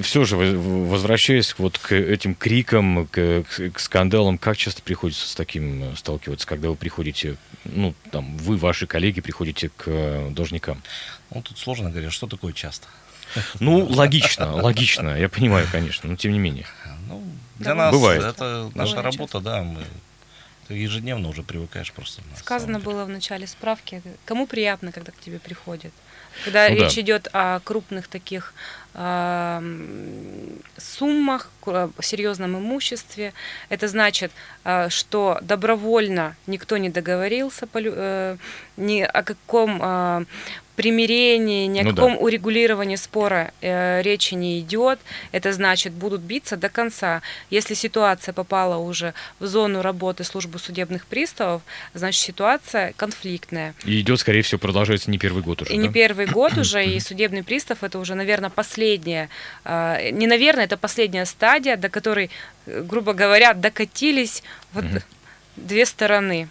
Все 0.00 0.24
же, 0.24 0.36
возвращаясь 0.36 1.58
вот 1.58 1.78
к 1.78 1.92
этим 1.92 2.34
крикам, 2.34 3.08
к, 3.08 3.42
к- 3.42 3.78
скандалам, 3.80 4.38
как 4.38 4.56
часто 4.56 4.82
приходится 4.82 5.28
с 5.28 5.34
таким 5.34 5.82
э, 5.82 5.96
сталкиваться, 5.96 6.46
когда 6.46 6.68
вы 6.68 6.76
приходите, 6.76 7.36
ну, 7.64 7.94
там, 8.12 8.36
вы, 8.36 8.56
ваши 8.56 8.86
коллеги 8.86 9.20
приходите 9.20 9.70
к 9.70 9.84
э, 9.86 10.30
должникам? 10.30 10.80
Ну, 11.34 11.42
тут 11.42 11.58
сложно 11.58 11.90
говорить, 11.90 12.12
что 12.12 12.28
такое 12.28 12.52
часто. 12.52 12.86
Ну, 13.58 13.84
логично, 13.86 14.54
логично, 14.54 15.18
я 15.18 15.28
понимаю, 15.28 15.66
конечно, 15.72 16.08
но 16.08 16.16
тем 16.16 16.32
не 16.32 16.38
менее. 16.38 16.66
Ну, 17.08 17.24
для 17.58 17.74
нас 17.74 17.92
бывает. 17.92 18.22
это 18.22 18.70
наша 18.74 18.96
Бывает 18.96 19.16
работа, 19.16 19.40
да, 19.40 19.62
мы 19.62 19.82
ты 20.68 20.74
ежедневно 20.74 21.28
уже 21.28 21.42
привыкаешь 21.42 21.92
просто. 21.92 22.22
Сказано 22.36 22.80
было 22.80 23.04
в 23.04 23.08
начале 23.08 23.46
справки, 23.46 24.02
кому 24.24 24.46
приятно, 24.46 24.92
когда 24.92 25.12
к 25.12 25.18
тебе 25.20 25.38
приходят. 25.38 25.92
Когда 26.44 26.68
Ну 26.68 26.76
да. 26.76 26.84
речь 26.84 26.98
идет 26.98 27.28
о 27.32 27.60
крупных 27.60 28.08
таких 28.08 28.52
м, 28.94 30.58
суммах, 30.76 31.50
серьезном 32.00 32.58
имуществе, 32.58 33.32
это 33.68 33.88
значит, 33.88 34.32
а, 34.64 34.88
что 34.90 35.38
добровольно 35.42 36.36
никто 36.46 36.76
не 36.76 36.88
договорился 36.90 37.66
по 37.66 37.78
э, 37.82 38.36
ни 38.76 39.00
о 39.00 39.22
каком 39.22 39.78
а, 39.82 40.24
примирении, 40.76 41.66
ни 41.66 41.80
о 41.80 41.84
Ну 41.84 41.92
да. 41.92 41.96
каком 41.96 42.22
урегулировании 42.22 42.96
спора 42.96 43.52
э, 43.60 44.02
речи 44.02 44.34
не 44.34 44.60
идет. 44.60 45.00
Это 45.32 45.52
значит, 45.52 45.92
будут 45.92 46.20
биться 46.20 46.56
до 46.56 46.68
конца. 46.68 47.22
Если 47.50 47.74
ситуация 47.74 48.32
попала 48.32 48.76
уже 48.76 49.14
в 49.40 49.46
зону 49.46 49.82
работы 49.82 50.22
службы 50.24 50.58
судебных 50.58 51.06
приставов, 51.06 51.62
значит 51.94 52.22
ситуация 52.22 52.92
конфликтная. 52.96 53.74
И 53.84 54.00
идет, 54.00 54.20
скорее 54.20 54.42
всего, 54.42 54.58
продолжается 54.58 55.10
не 55.10 55.18
первый 55.18 55.42
год 55.42 55.62
уже. 55.62 55.72
И 55.72 55.76
не 55.76 55.88
да? 55.88 55.92
первый 55.94 56.26
год 56.26 56.56
уже, 56.58 56.84
и 56.86 57.00
судебный 57.00 57.42
пристав 57.42 57.82
это 57.82 57.98
уже, 57.98 58.14
наверное, 58.14 58.50
последняя, 58.50 59.28
э, 59.64 60.10
не 60.12 60.26
наверное, 60.26 60.64
это 60.64 60.76
последняя 60.76 61.24
стадия, 61.24 61.76
до 61.76 61.88
которой, 61.88 62.30
э, 62.66 62.82
грубо 62.82 63.14
говоря, 63.14 63.54
докатились 63.54 64.42
вот 64.72 64.84
две 65.56 65.86
стороны. 65.86 66.48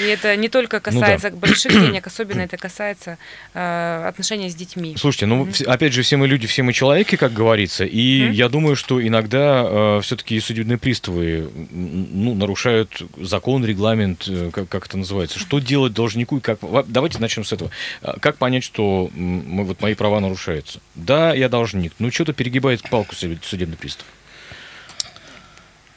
И 0.00 0.04
это 0.06 0.34
не 0.36 0.48
только 0.48 0.76
Ну 0.86 1.00
да. 1.00 1.06
касается 1.06 1.30
больших 1.30 1.72
денег, 1.80 2.06
особенно 2.06 2.40
это 2.42 2.56
касается 2.56 3.18
э, 3.54 4.04
отношения 4.08 4.48
с 4.50 4.54
детьми. 4.54 4.94
Слушайте, 4.98 5.26
ну, 5.26 5.44
вс- 5.46 5.64
опять 5.64 5.92
же, 5.92 6.02
все 6.02 6.16
мы 6.16 6.26
люди, 6.28 6.46
все 6.46 6.62
мы 6.62 6.72
человеки, 6.72 7.16
как 7.16 7.32
говорится, 7.32 7.84
и 7.84 8.24
Мгм. 8.24 8.32
я 8.32 8.48
думаю, 8.48 8.76
что 8.76 9.04
иногда 9.06 10.00
все-таки 10.00 10.38
судебные 10.40 10.78
приставы 10.78 11.50
ну, 11.70 12.34
нарушают 12.34 13.02
закон, 13.20 13.64
регламент, 13.64 14.24
э, 14.28 14.50
как, 14.52 14.68
как 14.68 14.86
это 14.86 14.96
называется. 14.98 15.38
Что 15.38 15.58
делать 15.58 15.92
должнику? 15.92 16.38
И 16.38 16.40
как... 16.40 16.58
Давайте 16.88 17.18
начнем 17.18 17.44
с 17.44 17.52
этого. 17.52 17.70
А 18.02 18.18
Как 18.20 18.36
понять, 18.36 18.64
что 18.64 19.10
мы- 19.14 19.64
вот 19.64 19.80
мои 19.80 19.94
права 19.94 20.20
нарушаются? 20.20 20.80
Да, 20.94 21.34
я 21.34 21.48
должник, 21.48 21.92
но 21.98 22.10
что-то 22.10 22.32
перегибает 22.32 22.82
палку 22.88 23.14
суд- 23.14 23.44
судебный 23.44 23.76
пристав. 23.76 24.06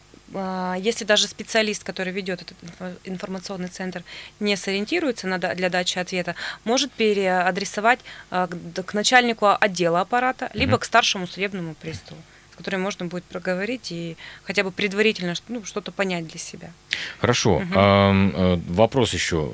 если 0.80 1.04
даже 1.04 1.26
специалист, 1.26 1.82
который 1.82 2.12
ведет 2.12 2.42
этот 2.42 2.56
инфо- 2.62 2.96
информационный 3.04 3.68
центр, 3.68 4.02
не 4.38 4.56
сориентируется 4.56 5.26
на 5.26 5.38
для 5.38 5.68
дачи 5.68 5.98
ответа, 5.98 6.34
может 6.64 6.92
переадресовать 6.92 8.00
а, 8.30 8.46
к 8.46 8.94
начальнику 8.94 9.46
отдела 9.60 10.00
аппарата, 10.00 10.50
либо 10.54 10.72
Мгм. 10.72 10.80
к 10.80 10.84
старшему 10.84 11.26
судебному 11.26 11.74
приставу, 11.74 12.20
с 12.60 12.62
которым 12.62 12.82
можно 12.82 13.06
будет 13.06 13.24
проговорить 13.24 13.90
и 13.90 14.16
хотя 14.44 14.62
бы 14.62 14.70
предварительно 14.70 15.34
ну, 15.48 15.64
что-то 15.64 15.92
понять 15.92 16.26
для 16.26 16.38
себя. 16.38 16.70
Хорошо. 17.18 17.62
Э, 17.74 18.58
вопрос 18.68 19.14
еще. 19.14 19.52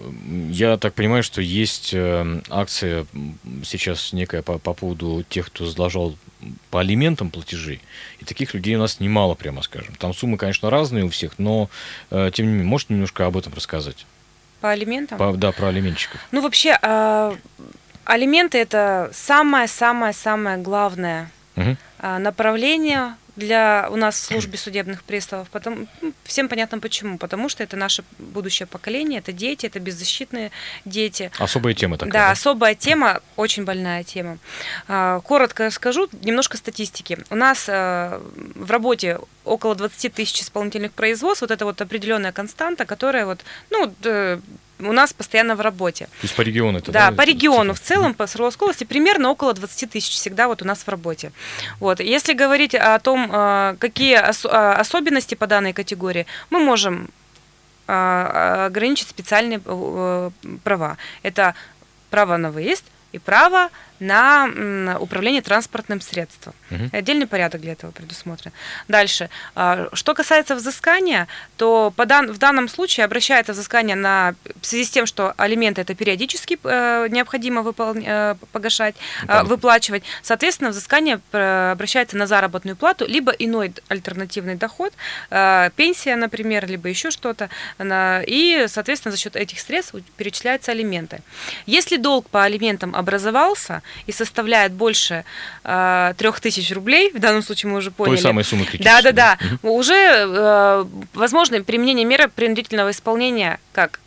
Я 0.51 0.77
так 0.77 0.95
понимаю, 0.95 1.23
что 1.23 1.41
есть 1.41 1.91
э, 1.95 2.41
акция 2.51 3.07
сейчас 3.65 4.13
некая 4.13 4.43
по, 4.43 4.59
по 4.59 4.75
поводу 4.75 5.25
тех, 5.29 5.47
кто 5.47 5.67
задолжал 5.67 6.17
по 6.71 6.81
алиментам 6.81 7.31
платежей. 7.31 7.81
И 8.19 8.25
таких 8.25 8.55
людей 8.55 8.75
у 8.75 8.81
нас 8.81 8.99
немало, 8.99 9.35
прямо 9.35 9.63
скажем. 9.63 9.95
Там 9.95 10.13
суммы, 10.13 10.37
конечно, 10.37 10.69
разные 10.69 11.05
у 11.05 11.09
всех, 11.09 11.39
но 11.39 11.71
э, 12.11 12.31
тем 12.35 12.47
не 12.47 12.53
менее, 12.53 12.67
можете 12.67 12.95
немножко 12.95 13.27
об 13.27 13.37
этом 13.37 13.55
рассказать? 13.55 14.05
По 14.61 14.71
алиментам? 14.71 15.19
По- 15.19 15.33
да, 15.33 15.53
про 15.53 15.69
алиментчиков. 15.69 16.21
Ну, 16.33 16.41
вообще, 16.41 16.77
а, 16.83 17.37
алименты 18.05 18.59
это 18.59 19.11
самое-самое-самое 19.13 20.59
главное 20.59 21.31
Мгм. 21.57 21.79
А, 22.07 22.21
направление 22.21 23.17
для 23.35 23.89
у 23.91 23.97
нас 23.97 24.15
в 24.15 24.25
службе 24.25 24.57
судебных 24.57 25.03
приставов. 25.03 25.51
Потом, 25.51 25.89
ну, 26.01 26.13
всем 26.23 26.49
понятно 26.49 26.79
почему. 26.79 27.19
Потому 27.19 27.49
что 27.49 27.65
это 27.65 27.77
наше 27.77 28.05
будущее 28.19 28.69
поколение, 28.69 29.19
это 29.19 29.33
дети, 29.33 29.67
это 29.67 29.81
беззащитные 29.81 30.53
дети. 30.85 31.33
Особая 31.37 31.75
тема 31.75 31.99
такая. 31.99 32.13
Да, 32.13 32.31
особая 32.31 32.77
тема, 32.77 33.23
очень 33.35 33.65
больная 33.65 34.05
тема. 34.05 34.39
А, 34.87 35.19
Коротко 35.21 35.69
скажу, 35.73 36.09
немножко 36.23 36.57
статистики. 36.57 37.19
У 37.29 37.35
нас 37.35 37.67
а, 37.69 38.23
в 38.55 38.71
работе 38.71 39.19
около 39.47 39.75
20 39.75 40.13
тысяч 40.13 40.43
исполнительных 40.43 40.93
производств. 40.93 41.43
Вот 41.43 41.51
это 41.51 41.65
вот 41.65 41.81
определенная 41.81 42.33
константа, 42.33 42.85
которая 42.85 43.25
вот, 43.27 43.41
ну, 43.71 43.93
д- 44.01 44.41
у 44.79 44.93
нас 44.93 45.13
постоянно 45.15 45.55
в 45.57 45.61
работе. 45.63 46.05
То 46.05 46.25
есть 46.25 46.35
по 46.37 46.43
региону 46.43 46.79
это, 46.79 46.93
Да, 46.93 47.11
да? 47.11 47.17
по 47.17 47.23
региону 47.23 47.73
в 47.73 47.81
целом, 47.81 48.13
по 48.13 48.27
Свердловской 48.27 48.67
области, 48.67 48.85
примерно 48.85 49.31
около 49.31 49.55
20 49.55 49.91
тысяч 49.91 50.13
всегда 50.15 50.49
вот 50.49 50.61
у 50.63 50.67
нас 50.67 50.81
в 50.81 50.89
работе. 50.89 51.33
Вот. 51.81 52.01
Если 52.01 52.35
говорить 52.35 52.75
о 52.75 52.99
том, 52.99 53.31
а, 53.33 53.77
какие 53.79 54.19
ос- 54.19 54.45
а, 54.45 54.75
особенности 54.75 55.35
по 55.35 55.47
данной 55.47 55.73
категории, 55.73 56.27
мы 56.51 56.59
можем 56.61 57.09
ограничить 57.89 59.09
специальные 59.09 59.61
э, 59.65 60.31
права. 60.65 60.97
Это 61.23 61.55
право 62.11 62.37
на 62.37 62.51
выезд 62.51 62.85
и 63.13 63.19
право 63.21 63.69
на 64.01 64.97
управление 65.01 65.43
транспортным 65.43 66.01
средством. 66.01 66.55
И 66.71 66.97
Отдельный 66.97 67.27
порядок 67.27 67.61
для 67.61 67.73
этого 67.73 67.91
предусмотрен. 67.91 68.53
Дальше. 68.89 69.29
А, 69.55 69.89
Что 69.93 70.15
касается 70.15 70.55
взыскания, 70.55 71.29
то 71.57 71.93
по 71.97 72.07
дан- 72.07 72.31
в 72.33 72.39
данном 72.39 72.69
случае 72.69 73.05
обращается 73.05 73.53
взыскание 73.53 73.97
на, 73.97 74.35
в 74.61 74.67
связи 74.67 74.85
с 74.85 74.91
тем, 74.91 75.07
что 75.07 75.33
алименты 75.37 75.81
это 75.83 75.95
периодически 75.95 76.59
э, 76.65 77.07
необходимо 77.11 77.63
выпол- 77.63 78.03
э, 78.05 78.35
погашать, 78.53 78.97
Понятно. 79.27 79.49
выплачивать. 79.49 80.03
Соответственно, 80.23 80.71
взыскание 80.71 81.21
э, 81.33 81.71
обращается 81.73 82.17
на 82.17 82.27
заработную 82.27 82.77
плату, 82.77 83.07
либо 83.07 83.33
иной 83.33 83.73
альтернативный 83.89 84.55
доход, 84.57 84.93
пенсия, 85.77 86.17
например, 86.17 86.67
либо 86.67 86.89
еще 86.89 87.11
что-то. 87.11 87.49
И, 88.27 88.67
соответственно, 88.69 89.13
за 89.13 89.19
счет 89.19 89.37
этих 89.37 89.61
средств 89.61 89.95
перечисляются 90.17 90.73
алименты. 90.73 91.21
Если 91.67 91.97
долг 91.97 92.29
по 92.29 92.43
алиментам 92.45 92.95
образовался 92.95 93.83
и 94.07 94.13
составляет 94.13 94.73
больше 94.73 95.25
э, 95.65 96.15
тысяч 96.41 96.71
рублей, 96.73 97.11
в 97.13 97.19
данном 97.19 97.43
случае 97.43 97.71
мы 97.73 97.79
уже 97.79 97.91
поняли. 97.91 98.17
самой 98.17 98.45
суммы 98.45 98.65
критической, 98.65 98.85
Да, 98.85 99.03
да, 99.03 99.13
да. 99.13 99.39
да. 99.63 99.69
Уже 99.69 99.95
э, 99.95 100.85
возможно 101.15 101.63
применение 101.63 102.05
меры 102.05 102.29
принудительного 102.29 102.91
исполнения, 102.91 103.59
как 103.73 104.01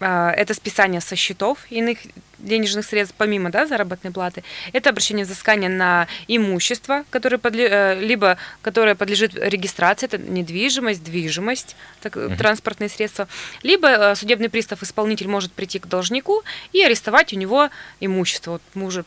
э, 0.00 0.30
это 0.36 0.54
списание 0.54 1.00
со 1.00 1.16
счетов 1.16 1.58
иных 1.70 1.98
денежных 2.38 2.86
средств, 2.86 3.14
помимо 3.18 3.50
да, 3.50 3.66
заработной 3.66 4.10
платы, 4.12 4.42
это 4.72 4.88
обращение 4.88 5.26
взыскания 5.26 5.68
на 5.68 6.06
имущество, 6.26 7.04
которое 7.10 7.36
подле- 7.36 7.68
э, 7.70 8.00
либо 8.00 8.38
которое 8.62 8.94
подлежит 8.94 9.34
регистрации, 9.34 10.06
это 10.06 10.16
недвижимость, 10.16 11.04
движимость, 11.04 11.76
так, 12.00 12.16
Мгм. 12.16 12.36
транспортные 12.38 12.88
средства, 12.88 13.28
либо 13.62 13.88
э, 13.88 14.14
судебный 14.14 14.48
пристав, 14.48 14.82
исполнитель 14.82 15.28
может 15.28 15.52
прийти 15.52 15.78
к 15.78 15.86
должнику 15.86 16.42
и 16.72 16.82
арестовать 16.82 17.34
у 17.34 17.36
него 17.36 17.68
имущество. 18.00 18.52
Вот 18.52 18.62
мы 18.72 18.86
уже 18.86 19.04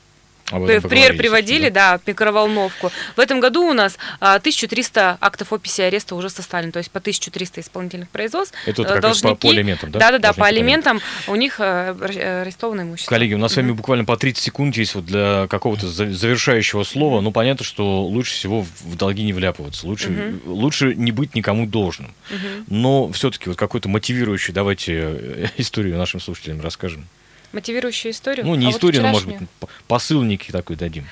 Об 0.51 0.65
При- 0.65 0.75
этом 0.75 0.87
в 0.87 0.91
пример 0.91 1.15
приводили, 1.17 1.69
да, 1.69 1.99
микроволновку. 2.05 2.91
В 3.15 3.19
этом 3.19 3.39
году 3.39 3.63
у 3.69 3.73
нас 3.73 3.97
а, 4.19 4.35
1300 4.35 5.17
актов 5.21 5.53
описи 5.53 5.81
ареста 5.81 6.15
уже 6.15 6.29
составлены, 6.29 6.71
то 6.71 6.79
есть 6.79 6.91
по 6.91 6.99
1300 6.99 7.61
исполнительных 7.61 8.09
производств. 8.09 8.53
Это 8.65 8.81
э, 8.81 8.85
как 8.85 9.01
раз 9.03 9.21
по- 9.21 9.35
по 9.35 9.49
алиментам, 9.49 9.91
да? 9.91 9.99
Да, 9.99 10.05
да, 10.11 10.17
да, 10.17 10.19
Должники 10.27 10.39
по 10.41 10.47
алиментам 10.47 10.99
у 11.27 11.35
них 11.35 11.59
э, 11.59 11.63
ар- 11.63 12.41
арестовано 12.41 12.81
имущество. 12.81 13.09
Коллеги, 13.15 13.33
у 13.33 13.37
нас 13.37 13.53
с 13.53 13.55
вами 13.55 13.71
буквально 13.71 14.05
по 14.05 14.17
30 14.17 14.43
секунд 14.43 14.75
есть 14.77 14.95
вот 14.95 15.05
для 15.05 15.47
какого-то 15.49 15.87
за- 15.87 16.11
завершающего 16.13 16.83
слова. 16.83 17.21
Ну, 17.21 17.31
понятно, 17.31 17.65
что 17.65 18.03
лучше 18.03 18.33
всего 18.33 18.61
в 18.81 18.95
долги 18.97 19.23
не 19.23 19.33
вляпываться. 19.33 19.87
Лучше, 19.87 20.09
Мгм. 20.09 20.41
лучше 20.45 20.93
не 20.93 21.11
быть 21.11 21.35
никому 21.35 21.65
должным. 21.65 22.13
Мгм. 22.29 22.65
Но 22.67 23.11
все-таки 23.13 23.49
вот 23.49 23.57
какой-то 23.57 23.87
мотивирующий, 23.89 24.53
давайте 24.53 24.93
э, 24.93 25.45
историю 25.57 25.97
нашим 25.97 26.19
слушателям 26.19 26.59
расскажем. 26.61 27.07
Мотивирующую 27.53 28.11
историю. 28.11 28.45
Ну, 28.45 28.55
не 28.55 28.65
А 28.65 28.69
вот 28.69 28.75
историю, 28.75 29.03
но, 29.03 29.09
может 29.09 29.27
быть, 29.29 29.47
посыл 29.87 30.23
некий 30.23 30.51
такой 30.51 30.75
дадим. 30.75 31.07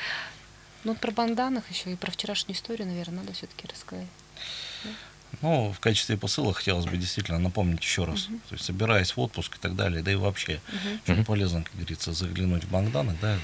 Ну, 0.83 0.95
про 0.95 1.11
банданах 1.11 1.69
еще 1.69 1.91
и 1.93 1.95
про 1.95 2.09
вчерашнюю 2.11 2.57
историю, 2.57 2.87
наверное, 2.87 3.19
надо 3.19 3.33
все-таки 3.33 3.67
рассказать. 3.67 4.07
Ну, 5.41 5.71
в 5.71 5.79
качестве 5.79 6.17
посыла 6.17 6.53
хотелось 6.53 6.85
бы 6.85 6.97
действительно 6.97 7.39
напомнить 7.39 7.81
еще 7.81 8.03
раз. 8.03 8.27
Мгм. 8.27 8.39
То 8.49 8.55
есть, 8.55 8.65
собираясь 8.65 9.15
в 9.15 9.19
отпуск 9.19 9.55
и 9.55 9.59
так 9.59 9.75
далее, 9.75 10.03
да 10.03 10.11
и 10.11 10.15
вообще, 10.15 10.59
Мгм. 10.67 11.01
очень 11.13 11.25
полезно, 11.25 11.63
как 11.63 11.73
говорится, 11.75 12.11
заглянуть 12.11 12.65
в 12.65 12.69
банк 12.69 12.91
данных, 12.91 13.17
да, 13.21 13.37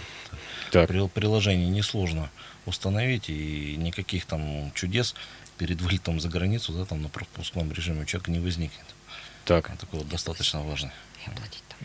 Так. 0.72 0.90
при- 0.90 1.08
приложение 1.08 1.70
несложно 1.70 2.30
установить, 2.66 3.30
и 3.30 3.76
никаких 3.78 4.26
там 4.26 4.72
чудес 4.76 5.16
перед 5.58 5.80
вылетом 5.82 6.20
за 6.20 6.28
границу, 6.30 6.74
да, 6.74 6.84
там 6.86 7.02
на 7.02 7.08
пропускном 7.10 7.72
режиме 7.72 8.02
у 8.02 8.06
человека 8.06 8.32
не 8.32 8.40
возникнет. 8.40 8.86
Так. 9.46 9.72
Такой 9.78 10.00
вот 10.00 10.10
достаточно 10.10 10.62
важный. 10.64 10.92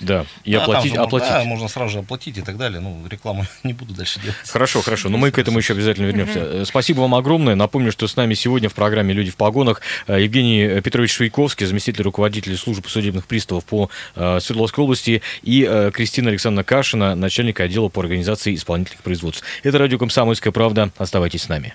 Да, 0.01 0.27
и 0.45 0.53
Да, 0.53 0.61
там 0.61 0.71
оплатить, 0.71 0.95
же 0.95 0.99
оплатить. 1.01 1.29
да, 1.29 1.45
можно 1.45 1.69
сразу 1.69 1.93
же 1.93 1.99
оплатить 2.01 2.39
и 2.39 2.43
так 2.43 2.57
далее. 2.57 2.81
Ну, 2.81 3.07
рекламу 3.09 3.45
не 3.63 3.73
буду 3.73 3.95
дальше 3.95 4.21
делать. 4.21 4.37
Хорошо, 4.49 4.81
хорошо, 4.83 5.09
но 5.11 5.19
мы 5.19 5.31
к 5.31 5.39
этому 5.39 5.59
еще 5.59 5.75
обязательно 5.75 6.07
вернемся. 6.07 6.39
Э, 6.41 6.65
Спасибо 6.67 7.01
вам 7.01 7.15
огромное. 7.15 7.55
Напомню, 7.55 7.93
что 7.93 8.09
с 8.09 8.17
нами 8.17 8.35
сегодня 8.35 8.69
в 8.69 8.75
программе 8.75 9.13
«Люди 9.15 9.31
в 9.31 9.37
погонах» 9.37 9.81
э, 10.07 10.23
Евгений 10.23 10.81
Петрович 10.81 11.13
Швейковский, 11.13 11.67
заместитель 11.67 12.03
руководителя 12.03 12.57
службы 12.57 12.89
судебных 12.89 13.27
приставов 13.27 13.65
по 13.65 13.91
э, 14.17 14.41
Свердловской 14.41 14.83
области, 14.83 15.23
и 15.43 15.67
э, 15.69 15.91
Кристина 15.93 16.31
Александровна 16.31 16.65
Кашина, 16.65 17.15
начальник 17.15 17.61
отдела 17.61 17.89
по 17.89 18.01
организации 18.01 18.55
исполнительных 18.55 19.03
производств. 19.03 19.45
Это 19.63 19.79
радио 19.79 19.99
«Комсомольская 19.99 20.53
правда». 20.53 20.91
Оставайтесь 20.97 21.43
с 21.43 21.49
нами. 21.49 21.75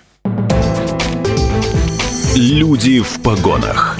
Люди 2.34 3.00
в 3.00 3.22
погонах. 3.22 3.96